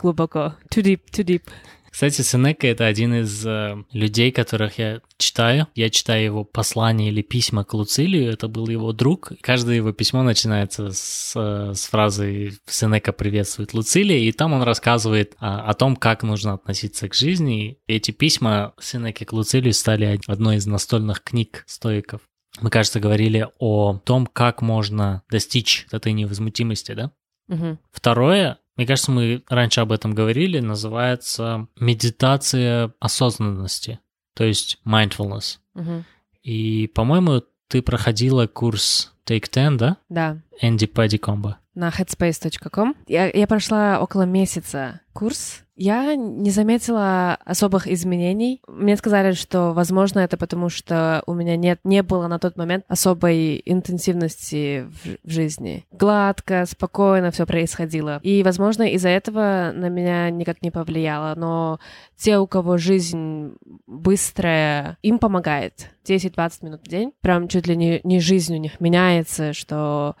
глубоко. 0.00 0.54
Too 0.72 0.82
deep, 0.82 1.00
too 1.10 1.24
deep. 1.24 1.42
Кстати, 1.90 2.22
Сенека— 2.22 2.66
это 2.68 2.86
один 2.86 3.14
из 3.14 3.44
э, 3.44 3.76
людей, 3.92 4.30
которых 4.30 4.78
я 4.78 5.00
читаю. 5.18 5.66
Я 5.74 5.90
читаю 5.90 6.24
его 6.24 6.44
послания 6.44 7.08
или 7.08 7.20
письма 7.20 7.64
к 7.64 7.74
Луцилию. 7.74 8.32
Это 8.32 8.46
был 8.46 8.68
его 8.68 8.92
друг. 8.92 9.32
Каждое 9.40 9.74
его 9.74 9.92
письмо 9.92 10.22
начинается 10.22 10.92
с, 10.92 11.32
э, 11.34 11.74
с 11.74 11.86
фразы 11.86 12.52
«Сенека 12.68 13.12
приветствует 13.12 13.74
Луцилия», 13.74 14.18
и 14.18 14.30
там 14.30 14.52
он 14.52 14.62
рассказывает 14.62 15.34
а, 15.40 15.62
о 15.62 15.74
том, 15.74 15.96
как 15.96 16.22
нужно 16.22 16.52
относиться 16.54 17.08
к 17.08 17.14
жизни. 17.14 17.78
И 17.88 17.92
эти 17.92 18.12
письма 18.12 18.72
Сенеки 18.80 19.24
к 19.24 19.32
Луцилию 19.32 19.74
стали 19.74 20.20
одной 20.28 20.56
из 20.56 20.66
настольных 20.66 21.24
книг 21.24 21.64
стоиков. 21.66 22.20
Мы, 22.60 22.70
кажется, 22.70 23.00
говорили 23.00 23.46
о 23.58 23.98
том, 24.04 24.26
как 24.26 24.60
можно 24.62 25.22
достичь 25.30 25.86
этой 25.92 26.12
невозмутимости, 26.12 26.92
да? 26.92 27.12
Мгм. 27.48 27.78
Второе, 27.92 28.58
мне 28.76 28.86
кажется, 28.86 29.10
мы 29.10 29.42
раньше 29.48 29.80
об 29.80 29.92
этом 29.92 30.14
говорили, 30.14 30.60
называется 30.60 31.68
медитация 31.78 32.92
осознанности, 33.00 34.00
то 34.34 34.44
есть 34.44 34.78
mindfulness. 34.86 35.58
Мгм. 35.74 36.04
И, 36.42 36.90
по-моему, 36.94 37.42
ты 37.68 37.82
проходила 37.82 38.46
курс 38.46 39.12
Take 39.26 39.48
10, 39.52 39.76
да? 39.76 39.96
Да, 40.08 40.38
Энди 40.60 40.86
Падикомба. 40.86 41.58
на 41.74 41.88
headspace.com. 41.90 42.96
Я, 43.06 43.30
я 43.30 43.46
прошла 43.46 44.00
около 44.00 44.22
месяца 44.22 45.00
курс. 45.20 45.64
Я 45.76 46.14
не 46.14 46.50
заметила 46.50 47.34
особых 47.44 47.86
изменений. 47.86 48.62
Мне 48.66 48.96
сказали, 48.96 49.32
что, 49.32 49.74
возможно, 49.74 50.20
это 50.20 50.38
потому, 50.38 50.70
что 50.70 51.22
у 51.26 51.34
меня 51.34 51.56
нет, 51.56 51.78
не 51.84 52.02
было 52.02 52.26
на 52.26 52.38
тот 52.38 52.56
момент 52.56 52.84
особой 52.88 53.60
интенсивности 53.66 54.86
в, 54.88 55.18
в 55.22 55.30
жизни. 55.30 55.84
Гладко, 55.92 56.64
спокойно 56.64 57.30
все 57.32 57.44
происходило. 57.44 58.20
И, 58.22 58.42
возможно, 58.42 58.84
из-за 58.84 59.10
этого 59.10 59.72
на 59.74 59.90
меня 59.90 60.30
никак 60.30 60.62
не 60.62 60.70
повлияло. 60.70 61.34
Но 61.36 61.80
те, 62.16 62.38
у 62.38 62.46
кого 62.46 62.78
жизнь 62.78 63.52
быстрая, 63.86 64.96
им 65.02 65.18
помогает. 65.18 65.90
10-20 66.06 66.52
минут 66.62 66.80
в 66.82 66.88
день. 66.88 67.12
Прям 67.20 67.46
чуть 67.46 67.66
ли 67.66 67.76
не, 67.76 68.00
не 68.04 68.20
жизнь 68.20 68.54
у 68.54 68.58
них 68.58 68.80
меняется, 68.80 69.52
что 69.52 70.16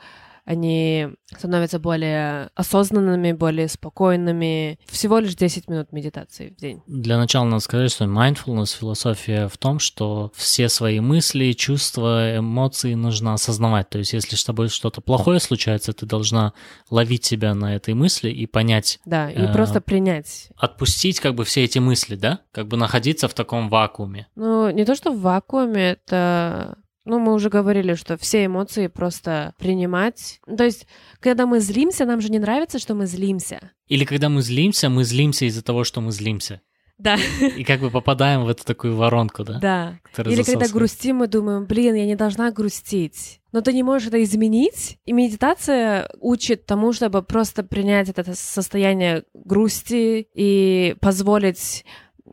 они 0.50 1.10
становятся 1.28 1.78
более 1.78 2.50
осознанными, 2.56 3.30
более 3.30 3.68
спокойными. 3.68 4.80
Всего 4.86 5.18
лишь 5.20 5.36
10 5.36 5.68
минут 5.68 5.92
медитации 5.92 6.48
в 6.48 6.56
день. 6.56 6.82
Для 6.88 7.18
начала 7.18 7.44
надо 7.44 7.60
сказать, 7.60 7.92
что 7.92 8.06
mindfulness, 8.06 8.76
философия 8.76 9.46
в 9.46 9.56
том, 9.58 9.78
что 9.78 10.32
все 10.34 10.68
свои 10.68 10.98
мысли, 10.98 11.52
чувства, 11.52 12.36
эмоции 12.38 12.94
нужно 12.94 13.34
осознавать. 13.34 13.90
То 13.90 13.98
есть, 13.98 14.12
если 14.12 14.34
с 14.34 14.42
тобой 14.42 14.70
что-то 14.70 15.00
плохое 15.00 15.38
случается, 15.38 15.92
ты 15.92 16.04
должна 16.04 16.52
ловить 16.90 17.24
себя 17.24 17.54
на 17.54 17.76
этой 17.76 17.94
мысли 17.94 18.28
и 18.30 18.46
понять, 18.46 18.98
Да, 19.04 19.30
и 19.30 19.44
А. 19.44 19.52
просто 19.52 19.80
принять. 19.80 20.48
отпустить 20.56 21.20
как 21.20 21.36
бы 21.36 21.44
все 21.44 21.62
эти 21.62 21.78
мысли, 21.78 22.16
да? 22.16 22.40
Как 22.50 22.66
бы 22.66 22.76
находиться 22.76 23.28
в 23.28 23.34
таком 23.34 23.68
вакууме. 23.68 24.26
Ну, 24.34 24.68
не 24.70 24.84
то, 24.84 24.96
что 24.96 25.12
в 25.12 25.20
вакууме, 25.20 25.90
это... 25.92 26.76
Ну, 27.10 27.18
мы 27.18 27.34
уже 27.34 27.50
говорили, 27.50 27.94
что 27.94 28.16
все 28.16 28.44
эмоции 28.44 28.86
просто 28.86 29.52
принимать. 29.58 30.40
То 30.46 30.62
есть, 30.62 30.86
когда 31.18 31.44
мы 31.44 31.58
злимся, 31.58 32.04
нам 32.04 32.20
же 32.20 32.30
не 32.30 32.38
нравится, 32.38 32.78
что 32.78 32.94
мы 32.94 33.06
злимся. 33.06 33.72
Или 33.88 34.04
когда 34.04 34.28
мы 34.28 34.42
злимся, 34.42 34.88
мы 34.88 35.02
злимся 35.02 35.46
из-за 35.46 35.64
того, 35.64 35.82
что 35.82 36.00
мы 36.00 36.12
злимся. 36.12 36.60
Да. 36.98 37.16
И 37.56 37.64
как 37.64 37.80
бы 37.80 37.90
попадаем 37.90 38.44
в 38.44 38.48
эту 38.48 38.64
такую 38.64 38.94
воронку, 38.94 39.42
да? 39.42 39.58
Да. 39.58 39.98
Или 40.24 40.44
когда 40.44 40.68
грустим, 40.68 41.16
мы 41.16 41.26
думаем, 41.26 41.66
блин, 41.66 41.96
я 41.96 42.06
не 42.06 42.14
должна 42.14 42.52
грустить. 42.52 43.40
Но 43.50 43.60
ты 43.60 43.72
не 43.72 43.82
можешь 43.82 44.06
это 44.06 44.22
изменить. 44.22 44.98
И 45.04 45.12
медитация 45.12 46.08
учит 46.20 46.64
тому, 46.64 46.92
чтобы 46.92 47.22
просто 47.22 47.64
принять 47.64 48.08
это 48.08 48.36
состояние 48.36 49.24
грусти 49.34 50.28
и 50.32 50.94
позволить 51.00 51.84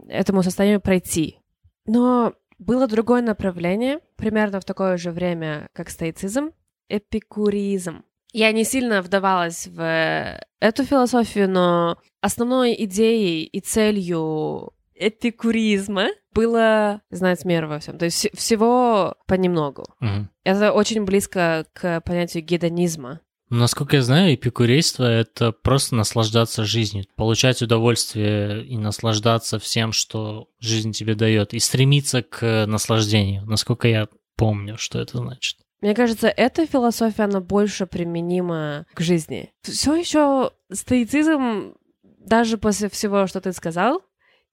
этому 0.08 0.44
состоянию 0.44 0.82
пройти. 0.82 1.40
Но 1.88 2.34
было 2.60 2.88
другое 2.88 3.24
направление, 3.24 4.02
примерно 4.18 4.60
в 4.60 4.66
такое 4.66 4.98
же 4.98 5.12
время, 5.12 5.70
как 5.74 5.90
стоицизм, 5.90 6.52
эпикуризм. 6.90 8.04
Я 8.34 8.52
не 8.52 8.64
сильно 8.66 9.02
вдавалась 9.02 9.68
в 9.68 10.40
эту 10.60 10.84
философию, 10.84 11.50
но 11.50 11.98
основной 12.22 12.76
идеей 12.84 13.44
и 13.46 13.60
целью 13.62 14.74
эпикуризма 14.96 16.08
было 16.34 17.02
знать 17.10 17.46
меру 17.46 17.68
во 17.70 17.80
всем. 17.80 17.98
То 17.98 18.06
есть 18.06 18.26
вс- 18.26 18.36
всего 18.36 19.16
понемногу. 19.28 19.86
Мгм. 20.00 20.30
Это 20.44 20.72
очень 20.74 21.04
близко 21.06 21.66
к 21.74 22.02
понятию 22.02 22.44
гедонизма. 22.44 23.22
Насколько 23.50 23.98
я 23.98 24.02
знаю, 24.02 24.36
эпикурейство— 24.36 25.04
это 25.06 25.54
просто 25.54 25.96
наслаждаться 25.96 26.66
жизнью, 26.66 27.06
получать 27.16 27.62
удовольствие 27.62 28.66
и 28.66 28.78
наслаждаться 28.78 29.58
всем, 29.58 29.94
что 29.94 30.50
жизнь 30.60 30.92
тебе 30.92 31.16
дает, 31.16 31.54
и 31.54 31.60
стремиться 31.60 32.24
к 32.24 32.66
наслаждению, 32.66 33.46
насколько 33.46 33.88
я 33.88 34.10
помню, 34.36 34.78
что 34.78 35.00
это 35.00 35.20
значит. 35.20 35.58
Мне 35.80 35.96
кажется, 35.96 36.28
эта 36.28 36.66
философия, 36.66 37.24
она 37.24 37.40
больше 37.40 37.86
применима 37.86 38.86
к 38.94 39.00
жизни. 39.00 39.54
Все 39.62 39.96
еще 39.96 40.52
стоицизм, 40.72 41.76
даже 42.04 42.58
после 42.58 42.90
всего, 42.90 43.28
что 43.28 43.40
ты 43.40 43.54
сказал, 43.54 44.02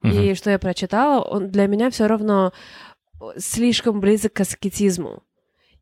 и 0.02 0.34
что 0.34 0.50
я 0.50 0.58
прочитала, 0.58 1.22
он 1.22 1.48
для 1.48 1.66
меня 1.66 1.90
все 1.90 2.06
равно 2.06 2.52
слишком 3.38 4.00
близок 4.00 4.34
к 4.34 4.40
аскетизму 4.40 5.22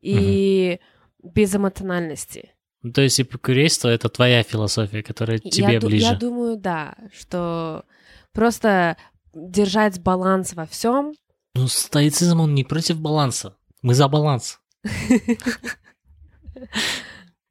и 0.00 0.78
безэмоциональности. 1.24 2.52
Ну, 2.82 2.92
То 2.92 3.02
есть 3.02 3.20
эпикурейство— 3.20 3.88
это 3.90 4.08
твоя 4.08 4.42
философия, 4.42 5.02
которая 5.02 5.38
тебе 5.38 5.74
я, 5.74 5.80
ближе. 5.80 6.04
я 6.06 6.14
думаю, 6.14 6.56
да, 6.56 6.94
что 7.12 7.84
просто 8.32 8.96
держать 9.32 10.00
баланс 10.00 10.54
во 10.54 10.66
всем. 10.66 11.14
Ну, 11.54 11.68
стоицизм, 11.68 12.40
он 12.40 12.54
не 12.54 12.64
против 12.64 12.98
баланса. 13.00 13.56
Мы 13.82 13.94
за 13.94 14.08
баланс. 14.08 14.60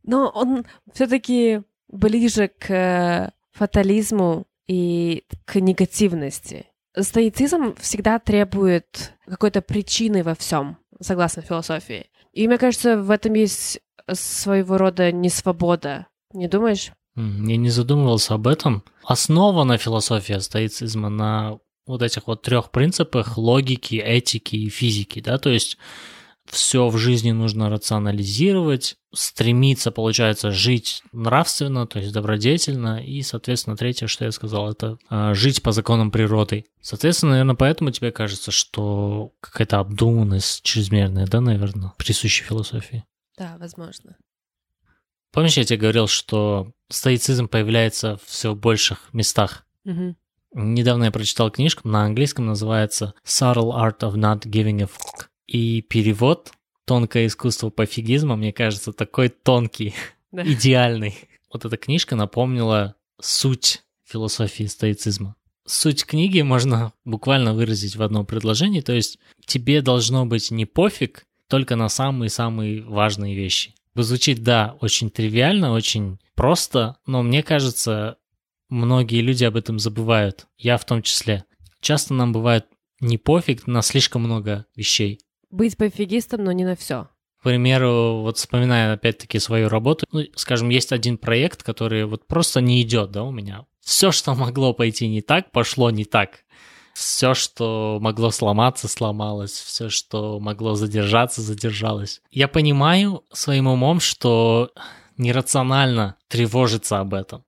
Но 0.04 0.30
он 0.30 0.66
все-таки 0.94 1.62
ближе 1.88 2.50
к 2.50 3.34
фатализму 3.52 4.48
и 4.68 5.26
к 5.46 5.60
негативности. 5.60 6.66
Стоицизм 6.98 7.76
всегда 7.76 8.20
требует 8.20 9.14
какой-то 9.26 9.62
причины 9.62 10.24
во 10.24 10.36
всем, 10.36 10.78
согласно 11.00 11.42
философии. 11.42 12.08
И 12.34 12.48
мне 12.48 12.58
кажется, 12.58 12.98
в 13.02 13.12
этом 13.12 13.34
есть 13.34 13.82
своего 14.12 14.78
рода 14.78 15.12
несвобода. 15.12 16.08
Не 16.34 16.48
думаешь? 16.48 16.92
Я 17.16 17.58
не 17.58 17.70
задумывался 17.70 18.36
об 18.36 18.48
этом. 18.48 18.84
Основана 19.04 19.78
философия 19.78 20.40
стоицизма 20.40 21.10
на 21.10 21.60
вот 21.86 22.02
этих 22.02 22.28
вот 22.28 22.42
трех 22.42 22.72
принципах 22.72 23.38
логики, 23.38 23.96
этики 23.96 24.56
и 24.56 24.70
физики, 24.70 25.20
да, 25.20 25.38
то 25.38 25.50
есть 25.50 25.78
все 26.46 26.90
в 26.90 26.98
жизни 26.98 27.32
нужно 27.32 27.70
рационализировать, 27.70 28.96
стремиться, 29.14 29.92
получается, 29.92 30.52
жить 30.52 31.02
нравственно, 31.12 31.88
то 31.88 32.00
есть 32.00 32.12
добродетельно, 32.14 33.04
и, 33.04 33.22
соответственно, 33.22 33.78
третье, 33.78 34.08
что 34.08 34.26
я 34.26 34.32
сказал, 34.32 34.72
это 34.72 34.98
а, 35.10 35.34
жить 35.34 35.62
по 35.62 35.72
законам 35.72 36.12
природы. 36.12 36.66
Соответственно, 36.82 37.34
наверное, 37.34 37.56
поэтому 37.56 37.92
тебе 37.92 38.12
кажется, 38.12 38.52
что 38.52 39.32
какая-то 39.40 39.80
обдуманность 39.80 40.64
чрезмерная, 40.64 41.28
да, 41.28 41.42
наверное, 41.42 41.94
присуща 41.98 42.44
философии. 42.44 43.06
Да, 43.42 43.58
возможно. 43.58 44.18
Помнишь, 45.32 45.58
я 45.58 45.64
тебе 45.64 45.80
говорил, 45.80 46.06
что 46.06 46.74
стоицизм 46.90 47.48
появляется 47.48 48.18
в 48.18 48.26
все 48.26 48.54
больших 48.54 49.12
местах? 49.14 49.66
Мгм. 49.84 50.16
Недавно 50.54 51.06
я 51.06 51.12
прочитал 51.12 51.50
книжку, 51.50 51.88
на 51.88 52.04
английском 52.04 52.46
называется 52.46 53.16
Subtle 53.26 53.72
Art 53.72 54.02
of 54.02 54.14
Not 54.14 54.42
Giving 54.44 54.82
a 54.82 54.86
Fuck. 54.86 55.26
И 55.48 55.82
перевод 55.82 56.52
«Тонкое 56.86 57.26
искусство 57.26 57.72
пофигизма», 57.72 58.36
мне 58.36 58.54
кажется, 58.54 58.94
такой 58.94 59.30
тонкий, 59.30 59.96
Да. 60.32 60.44
идеальный. 60.44 61.16
Вот 61.52 61.66
эта 61.66 61.78
книжка 61.78 62.16
напомнила 62.16 62.96
суть 63.20 63.82
философии 64.06 64.66
стоицизма. 64.66 65.36
Суть 65.66 66.06
книги 66.06 66.42
можно 66.42 66.94
буквально 67.06 67.56
выразить 67.56 67.96
в 67.96 68.04
одном 68.04 68.28
предложении, 68.28 68.82
то 68.82 68.94
есть 68.94 69.18
тебе 69.48 69.82
должно 69.82 70.28
быть 70.28 70.52
не 70.52 70.66
пофиг, 70.68 71.26
только 71.52 71.76
на 71.76 71.90
самые-самые 71.90 72.82
важные 72.84 73.36
вещи. 73.36 73.76
Звучит, 73.94 74.42
да, 74.42 74.78
очень 74.80 75.12
тривиально, 75.12 75.74
очень 75.74 76.18
просто, 76.34 76.96
но 77.06 77.22
мне 77.24 77.44
кажется, 77.44 78.16
многие 78.70 79.20
люди 79.20 79.44
об 79.44 79.58
этом 79.58 79.78
забывают, 79.78 80.48
я 80.58 80.78
в 80.78 80.86
том 80.86 81.02
числе. 81.02 81.44
Часто 81.82 82.14
нам 82.14 82.32
бывает 82.32 82.68
не 83.02 83.18
пофиг 83.18 83.68
на 83.68 83.82
слишком 83.82 84.22
много 84.22 84.66
вещей. 84.78 85.20
Быть 85.50 85.76
пофигистом, 85.76 86.46
но 86.46 86.54
не 86.54 86.64
на 86.64 86.78
все. 86.78 87.10
К 87.42 87.44
примеру, 87.44 88.22
вот 88.22 88.38
вспоминая 88.38 88.94
опять-таки 88.94 89.38
свою 89.40 89.68
работу, 89.68 90.06
ну, 90.10 90.24
скажем, 90.36 90.70
есть 90.70 90.94
один 90.94 91.18
проект, 91.18 91.64
который 91.64 92.06
вот 92.06 92.28
просто 92.28 92.62
не 92.62 92.82
идет, 92.82 93.12
да, 93.12 93.24
у 93.24 93.32
меня. 93.32 93.66
Все, 93.82 94.14
что 94.14 94.36
могло 94.36 94.74
пойти 94.74 95.10
не 95.10 95.22
так, 95.22 95.52
пошло 95.52 95.92
не 95.92 96.06
так. 96.06 96.46
Все, 96.94 97.34
что 97.34 98.00
могло 98.02 98.32
сломаться, 98.32 98.88
сломалось. 98.88 99.54
Все, 99.54 99.90
что 99.90 100.40
могло 100.40 100.76
задержаться, 100.76 101.42
задержалось. 101.42 102.22
Я 102.32 102.48
понимаю 102.48 103.24
своим 103.32 103.68
умом, 103.68 104.00
что 104.00 104.72
нерационально 105.18 106.16
тревожиться 106.28 107.00
об 107.00 107.14
этом. 107.14 107.44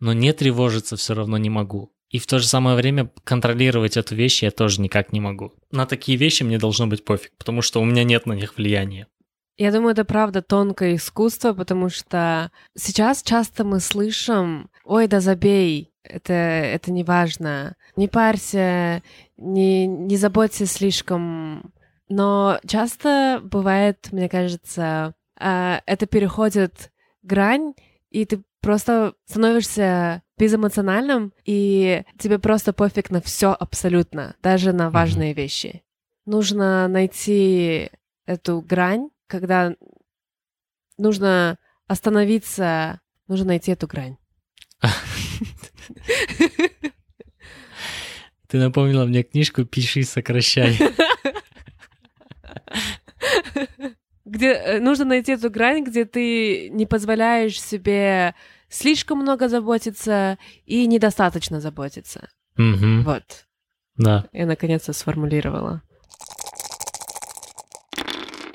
Но 0.00 0.12
не 0.12 0.32
тревожиться 0.32 0.96
все 0.96 1.14
равно 1.14 1.38
не 1.38 1.50
могу. 1.50 1.92
И 2.10 2.18
в 2.18 2.26
то 2.26 2.38
же 2.38 2.46
самое 2.46 2.76
время 2.76 3.10
контролировать 3.24 3.96
эту 3.96 4.14
вещь 4.14 4.42
я 4.42 4.50
тоже 4.50 4.80
никак 4.80 5.12
не 5.12 5.20
могу. 5.20 5.54
На 5.72 5.86
такие 5.86 6.16
вещи 6.16 6.42
мне 6.42 6.58
должно 6.58 6.86
быть 6.86 7.04
пофиг, 7.04 7.32
потому 7.38 7.62
что 7.62 7.80
у 7.80 7.84
меня 7.84 8.04
нет 8.04 8.26
на 8.26 8.34
них 8.34 8.56
влияния. 8.56 9.08
Я 9.56 9.70
думаю, 9.70 9.92
это 9.92 10.04
правда 10.04 10.42
тонкое 10.42 10.96
искусство, 10.96 11.52
потому 11.52 11.88
что 11.88 12.50
сейчас 12.76 13.22
часто 13.22 13.64
мы 13.64 13.78
слышим, 13.80 14.68
ой, 14.84 15.06
да 15.06 15.20
забей, 15.20 15.93
это, 16.04 16.32
это 16.32 16.92
не 16.92 17.02
важно, 17.02 17.76
не 17.96 18.08
парься, 18.08 19.02
не, 19.36 19.86
не 19.86 20.16
заботься 20.16 20.66
слишком. 20.66 21.72
Но 22.08 22.60
часто 22.66 23.40
бывает, 23.42 24.08
мне 24.12 24.28
кажется, 24.28 25.14
а, 25.38 25.80
это 25.86 26.06
переходит 26.06 26.92
грань, 27.22 27.74
и 28.10 28.24
ты 28.24 28.42
просто 28.60 29.14
становишься 29.26 30.22
безэмоциональным, 30.38 31.32
и 31.44 32.04
тебе 32.18 32.38
просто 32.38 32.72
пофиг 32.72 33.10
на 33.10 33.20
все 33.20 33.52
абсолютно, 33.52 34.36
даже 34.42 34.72
на 34.72 34.90
важные 34.90 35.32
mm-hmm. 35.32 35.36
вещи. 35.36 35.82
Нужно 36.26 36.88
найти 36.88 37.90
эту 38.26 38.60
грань, 38.60 39.10
когда 39.26 39.74
нужно 40.96 41.58
остановиться, 41.86 43.00
нужно 43.28 43.46
найти 43.48 43.72
эту 43.72 43.86
грань. 43.86 44.16
Ты 48.48 48.58
напомнила 48.58 49.04
мне 49.04 49.22
книжку 49.22 49.64
«Пиши, 49.64 50.02
сокращай». 50.04 50.78
Где 54.24 54.52
э, 54.52 54.80
нужно 54.80 55.04
найти 55.04 55.32
эту 55.32 55.50
грань, 55.50 55.84
где 55.84 56.04
ты 56.04 56.68
не 56.70 56.86
позволяешь 56.86 57.60
себе 57.60 58.34
слишком 58.68 59.18
много 59.18 59.48
заботиться 59.48 60.38
и 60.66 60.86
недостаточно 60.86 61.60
заботиться. 61.60 62.28
Угу. 62.56 63.02
Вот. 63.04 63.46
Да. 63.96 64.26
Я 64.32 64.46
наконец-то 64.46 64.92
сформулировала. 64.92 65.82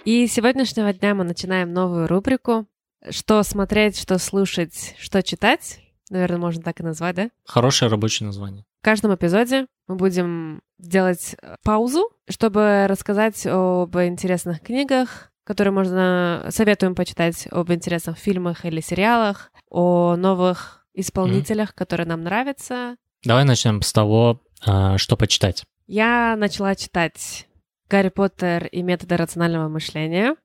И 0.06 0.28
с 0.28 0.34
сегодняшнего 0.34 0.92
дня 0.94 1.14
мы 1.14 1.24
начинаем 1.24 1.74
новую 1.74 2.08
рубрику. 2.08 2.68
Что 3.10 3.44
смотреть, 3.44 3.98
что 3.98 4.18
слушать, 4.18 4.96
что 5.00 5.22
читать. 5.24 5.80
Наверное, 6.10 6.40
можно 6.40 6.62
так 6.64 6.80
и 6.80 6.84
назвать, 6.84 7.16
да? 7.16 7.30
Хорошее 7.46 7.92
рабочее 7.92 8.26
название. 8.28 8.66
В 8.82 8.84
каждом 8.84 9.14
эпизоде 9.14 9.68
мы 9.88 9.96
будем 9.96 10.62
делать 10.78 11.36
э, 11.42 11.56
паузу, 11.64 12.10
чтобы 12.28 12.88
рассказать 12.88 13.46
об 13.46 13.96
интересных 13.98 14.62
книгах, 14.62 15.32
которые 15.44 15.74
можно 15.74 16.48
советуем 16.50 16.96
почитать 16.96 17.48
об 17.52 17.72
интересных 17.72 18.18
фильмах 18.18 18.66
или 18.66 18.82
сериалах, 18.82 19.52
о 19.70 20.16
новых 20.16 20.86
исполнителях, 20.94 21.72
mm. 21.72 21.74
которые 21.76 22.08
нам 22.08 22.24
нравятся. 22.24 22.96
Давай 23.24 23.46
начнем 23.46 23.82
с 23.82 23.92
того, 23.92 24.42
а, 24.66 24.98
что 24.98 25.18
почитать. 25.18 25.64
Я 25.88 26.36
начала 26.38 26.76
читать 26.76 27.48
Гарри 27.90 28.10
Поттер 28.10 28.68
и 28.68 28.82
методы 28.82 29.18
рационального 29.18 29.68
мышления 29.68 30.36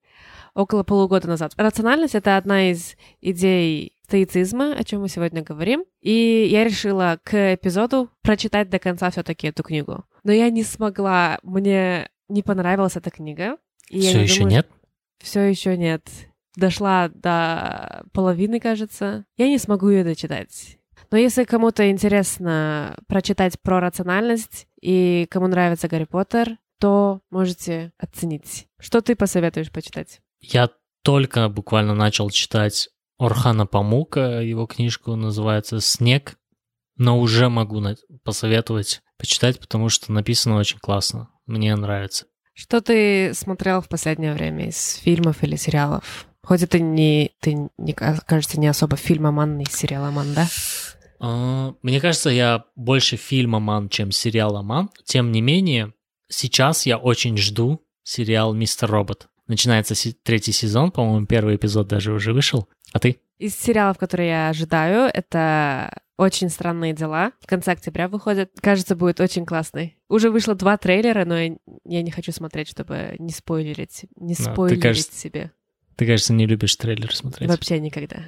около 0.55 0.83
полугода 0.85 1.29
назад. 1.29 1.53
Рациональность— 1.57 2.15
это 2.17 2.37
одна 2.37 2.71
из 2.71 2.97
идей 3.21 3.94
стоицизма, 4.05 4.75
о 4.75 4.85
чем 4.85 5.01
мы 5.01 5.09
сегодня 5.09 5.43
говорим. 5.43 5.85
И 6.01 6.47
я 6.51 6.65
решила 6.65 7.19
к 7.23 7.55
эпизоду 7.55 8.11
прочитать 8.23 8.69
до 8.71 8.79
конца 8.79 9.11
все-таки 9.11 9.49
эту 9.49 9.63
книгу. 9.63 10.05
Но 10.23 10.33
я 10.33 10.51
не 10.51 10.63
смогла, 10.63 11.39
мне 11.43 12.09
не 12.29 12.43
понравилась 12.43 12.97
эта 12.97 13.11
книга. 13.11 13.57
И 13.91 14.01
Все 14.01 14.23
еще 14.23 14.41
думаю, 14.41 14.51
нет? 14.57 14.69
Все 15.19 15.41
еще 15.43 15.77
нет. 15.77 16.09
Дошла 16.57 17.09
до 17.09 18.05
половины, 18.13 18.61
кажется. 18.61 19.25
Я 19.37 19.49
не 19.49 19.59
смогу 19.59 19.89
ее 19.89 20.05
дочитать. 20.05 20.79
Но 21.11 21.19
если 21.19 21.45
кому-то 21.45 21.91
интересно 21.91 22.97
прочитать 23.09 23.61
про 23.61 23.81
рациональность 23.81 24.67
и 24.81 25.27
кому 25.31 25.47
нравится 25.49 25.89
Гарри 25.89 26.05
Поттер, 26.05 26.59
то 26.79 27.21
можете 27.31 27.93
оценить. 27.99 28.67
Что 28.79 29.01
ты 29.01 29.17
посоветуешь 29.17 29.71
почитать? 29.71 30.21
Я 30.41 30.71
только 31.03 31.49
буквально 31.49 31.95
начал 31.95 32.31
читать 32.31 32.89
Орхана 33.19 33.67
Памука, 33.67 34.41
его 34.41 34.67
книжку 34.67 35.15
называется 35.15 35.81
«Снег», 35.81 36.37
но 36.97 37.19
уже 37.19 37.49
могу 37.49 37.83
посоветовать 38.23 39.03
почитать, 39.19 39.59
потому 39.61 39.89
что 39.89 40.13
написано 40.13 40.57
очень 40.57 40.79
классно. 40.79 41.29
Мне 41.47 41.75
нравится. 41.77 42.27
Что 42.55 42.81
ты 42.81 43.35
смотрел 43.35 43.81
в 43.81 43.89
последнее 43.89 44.33
время 44.33 44.69
из 44.69 44.95
фильмов 44.97 45.43
или 45.43 45.57
сериалов? 45.57 46.27
Хоть 46.43 46.63
это 46.63 46.79
не, 46.79 47.33
ты, 47.41 47.71
не, 47.79 47.93
кажется, 47.93 48.61
не 48.61 48.69
особо 48.69 48.97
фильмоман 48.97 49.65
сериаломан, 49.65 50.35
да? 50.35 50.49
Uh, 51.21 51.75
мне 51.83 52.01
кажется, 52.01 52.29
я 52.31 52.65
больше 52.77 53.17
фильмоман, 53.17 53.89
чем 53.89 54.13
сериаломан. 54.13 54.91
Тем 55.05 55.33
не 55.33 55.41
менее, 55.41 55.95
сейчас 56.29 56.87
я 56.87 56.99
очень 56.99 57.37
жду 57.39 57.81
сериал 58.03 58.53
«Мистер 58.53 58.91
Робот». 58.91 59.29
Начинается 59.47 59.95
третий 60.23 60.53
сезон, 60.53 60.91
по-моему, 60.91 61.27
первый 61.27 61.57
эпизод 61.57 61.87
даже 61.87 62.13
уже 62.13 62.33
вышел. 62.33 62.69
А 62.93 62.99
ты? 62.99 63.21
Из 63.39 63.55
сериалов, 63.55 63.99
которые 63.99 64.29
я 64.29 64.49
ожидаю, 64.49 65.11
это 65.13 66.01
«Очень 66.17 66.49
странные 66.49 66.93
дела». 66.93 67.33
В 67.41 67.47
конце 67.47 67.73
октября 67.73 68.09
выходит. 68.09 68.53
Кажется, 68.61 68.95
будет 68.95 69.21
очень 69.21 69.45
классный. 69.45 69.99
Уже 70.09 70.31
вышло 70.31 70.55
два 70.55 70.77
трейлера, 70.77 71.25
но 71.25 71.39
я, 71.39 71.57
я 71.85 72.03
не 72.03 72.13
хочу 72.13 72.31
смотреть, 72.31 72.69
чтобы 72.69 73.17
не 73.19 73.33
спойлерить, 73.33 74.07
не 74.17 74.35
спойлерить 74.35 74.57
но, 74.57 74.69
ты, 74.69 74.89
кажется, 74.89 75.19
себе. 75.19 75.53
Ты, 75.97 76.07
кажется, 76.07 76.33
не 76.33 76.47
любишь 76.47 76.77
трейлер 76.77 77.15
смотреть. 77.15 77.51
Вообще 77.51 77.81
никогда. 77.81 78.25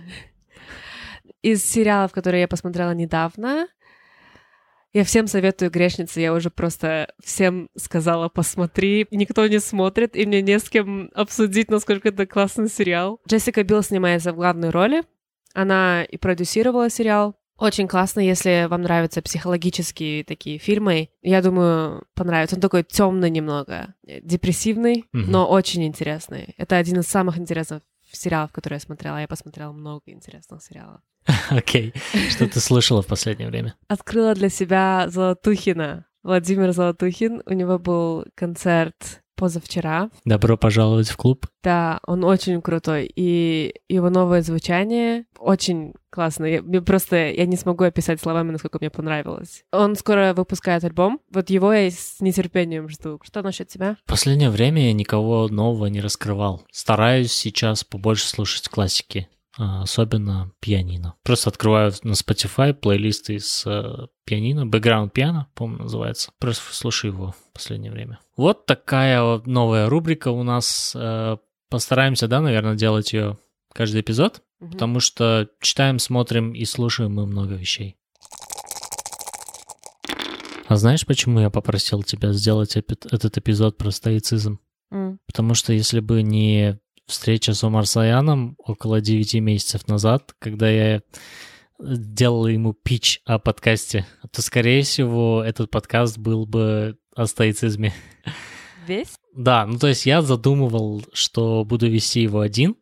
Из 1.42 1.64
сериалов, 1.64 2.12
которые 2.12 2.42
я 2.42 2.48
посмотрела 2.48 2.92
недавно, 2.92 3.68
я 4.96 5.04
всем 5.04 5.26
советую 5.26 5.70
«Грешницы», 5.70 6.20
я 6.20 6.32
уже 6.32 6.48
просто 6.48 7.12
всем 7.22 7.68
сказала 7.76 8.30
«посмотри». 8.30 9.06
Никто 9.10 9.46
не 9.46 9.60
смотрит, 9.60 10.16
и 10.16 10.24
мне 10.24 10.40
не 10.40 10.58
с 10.58 10.70
кем 10.70 11.10
обсудить, 11.14 11.70
насколько 11.70 12.08
это 12.08 12.24
классный 12.24 12.70
сериал. 12.70 13.20
Джессика 13.28 13.62
Билл 13.62 13.82
снимается 13.82 14.32
в 14.32 14.36
главной 14.36 14.70
роли. 14.70 15.02
Она 15.52 16.02
и 16.02 16.16
продюсировала 16.16 16.88
сериал. 16.88 17.36
Очень 17.58 17.88
классно, 17.88 18.20
если 18.20 18.68
вам 18.70 18.82
нравятся 18.82 19.20
психологические 19.20 20.24
такие 20.24 20.56
фильмы. 20.56 21.10
Я 21.20 21.42
думаю, 21.42 22.06
понравится. 22.14 22.56
Он 22.56 22.62
такой 22.62 22.82
темный 22.82 23.28
немного, 23.28 23.94
депрессивный, 24.02 25.04
mm-hmm. 25.12 25.24
но 25.28 25.46
очень 25.46 25.84
интересный. 25.84 26.54
Это 26.56 26.78
один 26.78 27.00
из 27.00 27.06
самых 27.06 27.36
интересных 27.36 27.82
сериалов, 28.10 28.50
которые 28.50 28.76
я 28.76 28.80
смотрела. 28.80 29.20
Я 29.20 29.28
посмотрела 29.28 29.72
много 29.72 30.04
интересных 30.06 30.62
сериалов. 30.62 31.02
Окей. 31.50 31.92
Что 32.30 32.48
ты 32.48 32.60
слышала 32.60 33.02
в 33.02 33.06
последнее 33.06 33.48
время? 33.48 33.74
Открыла 33.88 34.34
для 34.34 34.48
себя 34.48 35.06
Золотухина. 35.08 36.06
Владимир 36.22 36.72
Золотухин. 36.72 37.42
У 37.46 37.52
него 37.52 37.78
был 37.78 38.24
концерт 38.34 39.22
позавчера. 39.36 40.10
Добро 40.24 40.56
пожаловать 40.56 41.08
в 41.08 41.16
клуб. 41.16 41.46
Да, 41.62 42.00
он 42.06 42.24
очень 42.24 42.60
крутой. 42.62 43.10
И 43.14 43.74
его 43.88 44.10
новое 44.10 44.42
звучание 44.42 45.26
очень 45.38 45.92
классное. 46.10 46.50
Я, 46.50 46.62
мне 46.62 46.80
просто 46.80 47.16
я 47.28 47.46
не 47.46 47.56
смогу 47.56 47.84
описать 47.84 48.20
словами, 48.20 48.52
насколько 48.52 48.78
мне 48.80 48.90
понравилось. 48.90 49.64
Он 49.72 49.94
скоро 49.94 50.32
выпускает 50.34 50.82
альбом. 50.84 51.20
Вот 51.30 51.50
его 51.50 51.72
я 51.72 51.90
с 51.90 52.16
нетерпением 52.20 52.88
жду. 52.88 53.20
Что 53.22 53.42
насчет 53.42 53.68
тебя? 53.68 53.98
В 54.06 54.10
последнее 54.10 54.50
время 54.50 54.86
я 54.86 54.92
никого 54.92 55.48
нового 55.48 55.86
не 55.86 56.00
раскрывал. 56.00 56.64
Стараюсь 56.72 57.32
сейчас 57.32 57.84
побольше 57.84 58.26
слушать 58.26 58.68
классики. 58.68 59.28
А, 59.58 59.82
особенно 59.82 60.52
пианино. 60.60 61.14
Просто 61.22 61.48
открываю 61.50 61.92
на 62.02 62.12
Spotify 62.12 62.74
плейлисты 62.74 63.36
из 63.36 63.64
э, 63.66 64.06
пианино, 64.24 64.66
Background 64.66 65.12
Piano, 65.12 65.44
по-моему, 65.54 65.84
называется. 65.84 66.30
Просто 66.38 66.74
слушаю 66.74 67.14
его 67.14 67.32
в 67.32 67.52
последнее 67.54 67.90
время. 67.90 68.20
Вот 68.36 68.66
такая 68.66 69.22
вот 69.22 69.46
новая 69.46 69.88
рубрика 69.88 70.28
у 70.28 70.42
нас. 70.42 70.92
Э, 70.94 71.38
постараемся, 71.70 72.28
да, 72.28 72.40
наверное, 72.40 72.74
делать 72.74 73.12
ее 73.14 73.38
каждый 73.72 74.02
эпизод, 74.02 74.42
угу. 74.60 74.72
потому 74.72 75.00
что 75.00 75.48
читаем, 75.60 75.98
смотрим 75.98 76.52
и 76.52 76.64
слушаем 76.64 77.14
мы 77.14 77.26
много 77.26 77.54
вещей. 77.54 77.96
А 80.68 80.76
знаешь, 80.76 81.06
почему 81.06 81.40
я 81.40 81.48
попросил 81.48 82.02
тебя 82.02 82.32
сделать 82.32 82.76
этот 82.76 83.38
эпизод 83.38 83.78
про 83.78 83.90
стоицизм? 83.90 84.58
М. 84.90 85.20
Потому 85.26 85.54
что 85.54 85.72
если 85.72 86.00
бы 86.00 86.22
не 86.22 86.78
встреча 87.06 87.54
с 87.54 87.62
Омар 87.64 87.86
Саяном 87.86 88.56
около 88.58 89.00
9 89.00 89.34
месяцев 89.34 89.86
назад, 89.88 90.34
когда 90.38 90.68
я 90.68 91.02
делал 91.78 92.46
ему 92.46 92.72
пич 92.72 93.20
о 93.24 93.38
подкасте, 93.38 94.06
то, 94.30 94.42
скорее 94.42 94.82
всего, 94.82 95.42
этот 95.44 95.70
подкаст 95.70 96.18
был 96.18 96.46
бы 96.46 96.98
о 97.14 97.26
стоицизме. 97.26 97.92
Весь? 98.86 99.14
Да, 99.34 99.66
ну 99.66 99.78
то 99.78 99.88
есть 99.88 100.06
я 100.06 100.22
задумывал, 100.22 101.04
что 101.12 101.64
буду 101.64 101.88
вести 101.88 102.22
его 102.22 102.40
один, 102.40 102.76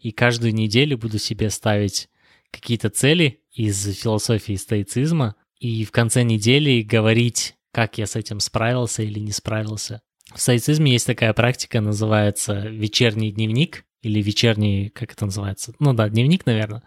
и 0.00 0.10
каждую 0.10 0.52
неделю 0.52 0.98
буду 0.98 1.18
себе 1.18 1.48
ставить 1.48 2.08
какие-то 2.50 2.90
цели 2.90 3.40
из 3.52 3.96
философии 3.96 4.56
стоицизма, 4.56 5.36
и 5.58 5.84
в 5.84 5.92
конце 5.92 6.24
недели 6.24 6.82
говорить, 6.82 7.54
как 7.72 7.98
я 7.98 8.06
с 8.06 8.16
этим 8.16 8.40
справился 8.40 9.02
или 9.02 9.20
не 9.20 9.30
справился. 9.30 10.02
В 10.34 10.40
стоицизме 10.40 10.92
есть 10.92 11.06
такая 11.06 11.32
практика, 11.32 11.80
называется 11.80 12.60
вечерний 12.68 13.32
дневник, 13.32 13.84
или 14.02 14.22
вечерний, 14.22 14.88
как 14.88 15.12
это 15.12 15.26
называется? 15.26 15.74
Ну 15.78 15.92
да, 15.92 16.08
дневник, 16.08 16.46
наверное, 16.46 16.82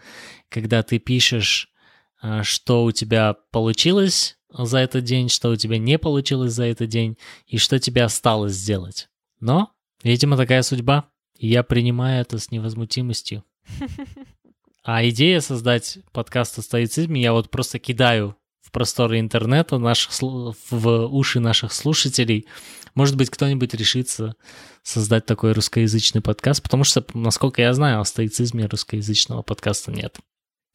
когда 0.49 0.81
ты 0.81 0.97
пишешь, 0.97 1.69
а, 2.21 2.43
что 2.43 2.85
у 2.85 2.91
тебя 2.91 3.35
получилось 3.51 4.37
за 4.49 4.79
этот 4.79 5.03
день, 5.03 5.29
что 5.29 5.49
у 5.49 5.55
тебя 5.55 5.77
не 5.77 5.97
получилось 5.97 6.53
за 6.53 6.65
этот 6.65 6.89
день, 6.89 7.17
и 7.45 7.57
что 7.57 7.79
тебе 7.79 8.03
осталось 8.03 8.53
сделать. 8.53 9.09
Но, 9.39 9.71
видимо, 10.03 10.37
такая 10.37 10.61
судьба, 10.63 11.09
и 11.37 11.47
я 11.47 11.63
принимаю 11.63 12.21
это 12.21 12.39
с 12.39 12.51
невозмутимостью. 12.51 13.43
А 14.85 15.07
идея 15.07 15.39
создать 15.39 15.99
подкаст 16.11 16.59
о 16.59 16.61
стоицизме 16.61 17.21
я 17.21 17.31
вот 17.31 17.49
просто 17.49 17.79
кидаю 17.79 18.35
просторы 18.73 19.19
интернета 19.19 19.77
наших, 19.77 20.11
в 20.21 21.07
уши 21.07 21.39
наших 21.39 21.71
слушателей. 21.71 22.45
Может 22.95 23.15
быть, 23.15 23.29
кто-нибудь 23.29 23.73
решится 23.73 24.35
создать 24.81 25.25
такой 25.25 25.53
русскоязычный 25.53 26.21
подкаст, 26.21 26.61
потому 26.61 26.83
что, 26.83 27.05
насколько 27.13 27.61
я 27.61 27.73
знаю, 27.73 28.01
о 28.01 28.05
стоицизме 28.05 28.65
русскоязычного 28.65 29.43
подкаста 29.43 29.91
нет. 29.91 30.17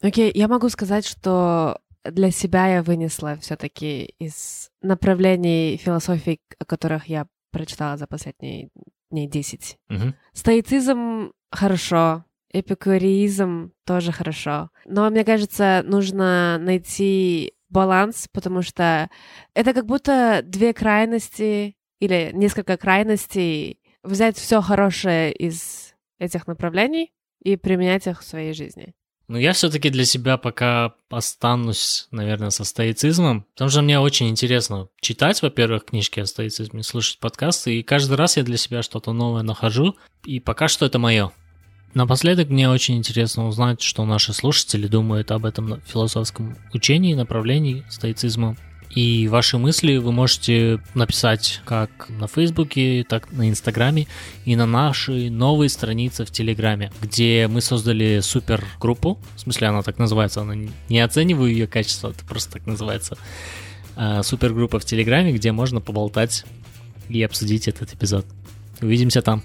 Окей, 0.00 0.32
я 0.34 0.48
могу 0.48 0.68
сказать, 0.70 1.06
что 1.06 1.80
для 2.04 2.30
себя 2.30 2.76
я 2.76 2.82
вынесла 2.82 3.36
все-таки 3.36 4.14
из 4.18 4.70
направлений 4.80 5.76
философии, 5.76 6.38
о 6.58 6.64
которых 6.64 7.06
я 7.06 7.26
прочитала 7.50 7.96
за 7.96 8.06
последние 8.06 8.70
дней 9.10 9.28
10. 9.28 9.76
Мгм. 9.88 10.14
Стоицизм 10.32 11.32
хорошо, 11.50 12.24
эпикуризм 12.52 13.72
тоже 13.84 14.12
хорошо. 14.12 14.70
Но 14.86 15.08
мне 15.10 15.24
кажется, 15.24 15.82
нужно 15.84 16.58
найти 16.58 17.54
баланс, 17.70 18.28
потому 18.32 18.62
что 18.62 19.10
это 19.54 19.72
как 19.72 19.86
будто 19.86 20.40
две 20.44 20.72
крайности 20.72 21.76
или 22.00 22.30
несколько 22.32 22.76
крайностей, 22.76 23.80
взять 24.02 24.36
все 24.36 24.60
хорошее 24.60 25.32
из 25.32 25.94
этих 26.18 26.46
направлений 26.46 27.12
и 27.42 27.56
применять 27.56 28.06
их 28.06 28.20
в 28.20 28.24
своей 28.24 28.52
жизни. 28.52 28.94
Ну, 29.28 29.36
я 29.36 29.52
все-таки 29.52 29.90
для 29.90 30.06
себя 30.06 30.38
пока 30.38 30.94
останусь, 31.10 32.08
наверное, 32.10 32.48
со 32.48 32.64
стоицизмом, 32.64 33.42
потому 33.52 33.68
что 33.70 33.82
мне 33.82 34.00
очень 34.00 34.30
интересно 34.30 34.88
читать, 35.02 35.42
во-первых, 35.42 35.84
книжки 35.84 36.20
о 36.20 36.26
стоицизме, 36.26 36.82
слушать 36.82 37.18
подкасты, 37.18 37.78
и 37.78 37.82
каждый 37.82 38.16
раз 38.16 38.38
я 38.38 38.42
для 38.42 38.56
себя 38.56 38.82
что-то 38.82 39.12
новое 39.12 39.42
нахожу, 39.42 39.96
и 40.24 40.40
пока 40.40 40.68
что 40.68 40.86
это 40.86 40.98
мое. 40.98 41.30
Напоследок 41.94 42.48
мне 42.50 42.68
очень 42.68 42.96
интересно 42.96 43.48
узнать, 43.48 43.80
что 43.80 44.04
наши 44.04 44.32
слушатели 44.32 44.86
думают 44.86 45.30
об 45.30 45.44
этом 45.44 45.80
философском 45.86 46.56
учении, 46.72 47.14
направлении 47.14 47.84
стоицизма. 47.88 48.56
И 48.94 49.28
ваши 49.28 49.58
мысли 49.58 49.96
вы 49.96 50.12
можете 50.12 50.80
написать 50.94 51.60
как 51.64 52.08
на 52.08 52.26
Фейсбуке, 52.26 53.04
так 53.08 53.30
на 53.32 53.48
Инстаграме 53.48 54.06
и 54.44 54.56
на 54.56 54.66
нашей 54.66 55.28
новой 55.28 55.68
странице 55.68 56.24
в 56.24 56.30
Телеграме, 56.30 56.90
где 57.02 57.48
мы 57.48 57.60
создали 57.60 58.20
супер 58.20 58.64
группу. 58.80 59.18
В 59.36 59.40
смысле, 59.40 59.68
она 59.68 59.82
так 59.82 59.98
называется, 59.98 60.40
она 60.40 60.54
не- 60.54 60.70
не 60.88 61.00
оцениваю 61.00 61.52
ее 61.52 61.66
качество, 61.66 62.10
это 62.10 62.24
просто 62.24 62.52
так 62.52 62.66
называется. 62.66 63.18
А, 63.94 64.22
Супергруппа 64.22 64.78
в 64.78 64.84
Телеграме, 64.84 65.32
где 65.32 65.52
можно 65.52 65.80
поболтать 65.80 66.44
и 67.08 67.22
обсудить 67.22 67.68
этот 67.68 67.92
эпизод. 67.92 68.26
Увидимся 68.80 69.22
там. 69.22 69.42